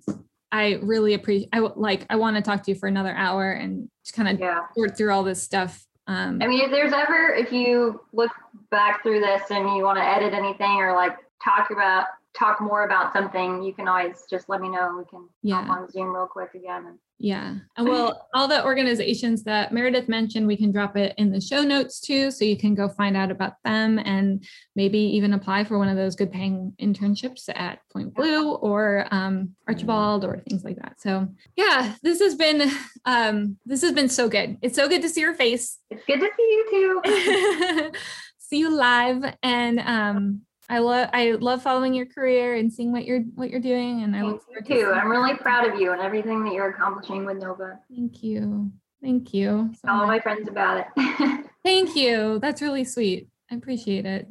[0.50, 1.50] I really appreciate.
[1.52, 2.06] I like.
[2.08, 4.60] I want to talk to you for another hour and just kind of yeah.
[4.74, 5.84] sort through all this stuff.
[6.06, 8.30] Um, I mean, if there's ever, if you look
[8.70, 12.06] back through this and you want to edit anything or like talk about
[12.36, 14.94] talk more about something, you can always just let me know.
[14.98, 15.62] We can Yeah.
[15.64, 16.84] hop on Zoom real quick again.
[16.86, 17.54] And Yeah.
[17.78, 21.62] And well, all the organizations that Meredith mentioned, we can drop it in the show
[21.62, 22.30] notes too.
[22.30, 25.96] So you can go find out about them and maybe even apply for one of
[25.96, 31.00] those good paying internships at Point Blue or um, Archbold or things like that.
[31.00, 32.70] So yeah, this has been
[33.06, 34.58] um, this has been so good.
[34.60, 35.78] It's so good to see your face.
[35.90, 37.92] it's good to see you too.
[38.38, 39.24] see you live.
[39.42, 43.60] And um I love I love following your career and seeing what you're what you're
[43.60, 44.02] doing.
[44.02, 44.92] And I look you forward to too.
[44.92, 47.78] I'm really proud of you and everything that you're accomplishing with Nova.
[47.94, 48.72] Thank you.
[49.02, 49.70] Thank you.
[49.74, 51.46] so Tell all my friends about it.
[51.64, 52.38] Thank you.
[52.40, 53.28] That's really sweet.
[53.50, 54.26] I appreciate it.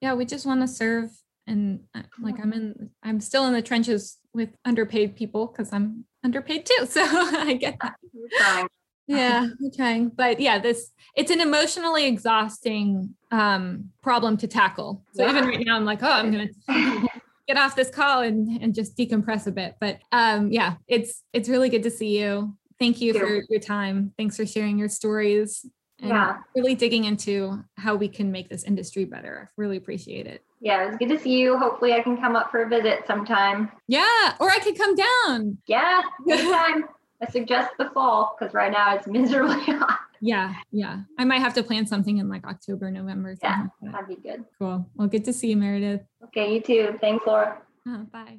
[0.00, 1.10] Yeah, we just want to serve
[1.46, 6.06] and uh, like I'm in I'm still in the trenches with underpaid people cuz I'm
[6.24, 6.86] underpaid too.
[6.86, 8.68] So I get that.
[9.06, 10.08] Yeah, I'm trying.
[10.08, 15.04] But yeah, this it's an emotionally exhausting um problem to tackle.
[15.14, 17.08] So even right now I'm like, "Oh, I'm going to
[17.46, 21.48] get off this call and and just decompress a bit." But um yeah, it's it's
[21.48, 22.56] really good to see you.
[22.78, 23.42] Thank you Thank for you.
[23.48, 24.12] your time.
[24.18, 25.64] Thanks for sharing your stories
[26.00, 26.36] and Yeah.
[26.54, 29.50] really digging into how we can make this industry better.
[29.56, 30.42] Really appreciate it.
[30.60, 31.56] Yeah, it was good to see you.
[31.58, 33.70] Hopefully, I can come up for a visit sometime.
[33.88, 35.58] Yeah, or I could come down.
[35.66, 36.84] Yeah, anytime.
[37.22, 39.98] I suggest the fall because right now it's miserably hot.
[40.20, 41.00] Yeah, yeah.
[41.18, 43.36] I might have to plan something in like October, November.
[43.42, 43.62] Yeah.
[43.62, 43.92] like that.
[43.92, 44.44] That'd be good.
[44.58, 44.86] Cool.
[44.94, 46.02] Well, good to see you, Meredith.
[46.24, 46.98] Okay, you too.
[47.00, 47.58] Thanks, Laura.
[47.88, 48.38] Uh, bye.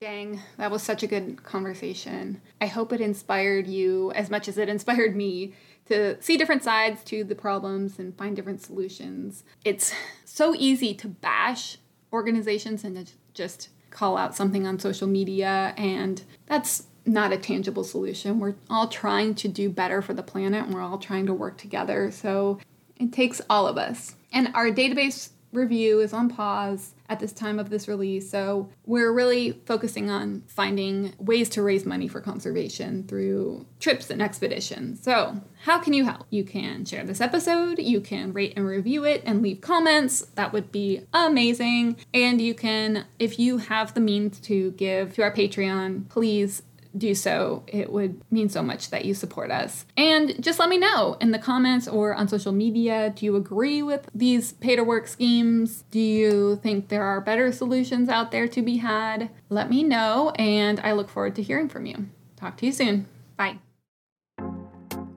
[0.00, 2.40] Dang, that was such a good conversation.
[2.60, 5.54] I hope it inspired you as much as it inspired me
[5.86, 9.42] to see different sides to the problems and find different solutions.
[9.64, 9.92] It's
[10.24, 11.78] so easy to bash
[12.12, 17.84] organizations and to just call out something on social media, and that's not a tangible
[17.84, 18.38] solution.
[18.38, 21.58] We're all trying to do better for the planet and we're all trying to work
[21.58, 22.10] together.
[22.10, 22.58] So
[22.96, 24.14] it takes all of us.
[24.32, 28.30] And our database review is on pause at this time of this release.
[28.30, 34.20] So we're really focusing on finding ways to raise money for conservation through trips and
[34.20, 35.02] expeditions.
[35.02, 36.26] So, how can you help?
[36.30, 40.20] You can share this episode, you can rate and review it and leave comments.
[40.34, 41.96] That would be amazing.
[42.12, 46.62] And you can, if you have the means to give to our Patreon, please
[46.98, 47.64] do so.
[47.66, 49.86] It would mean so much that you support us.
[49.96, 53.82] And just let me know in the comments or on social media do you agree
[53.82, 55.84] with these pay to work schemes?
[55.90, 59.30] Do you think there are better solutions out there to be had?
[59.48, 62.08] Let me know, and I look forward to hearing from you.
[62.36, 63.06] Talk to you soon.
[63.36, 63.58] Bye.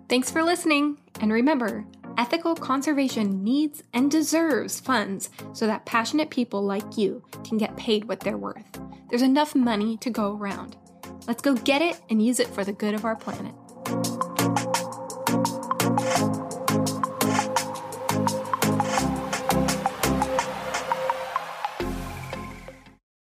[0.09, 0.97] Thanks for listening.
[1.21, 1.85] And remember,
[2.17, 8.05] ethical conservation needs and deserves funds so that passionate people like you can get paid
[8.05, 8.79] what they're worth.
[9.09, 10.75] There's enough money to go around.
[11.27, 13.53] Let's go get it and use it for the good of our planet.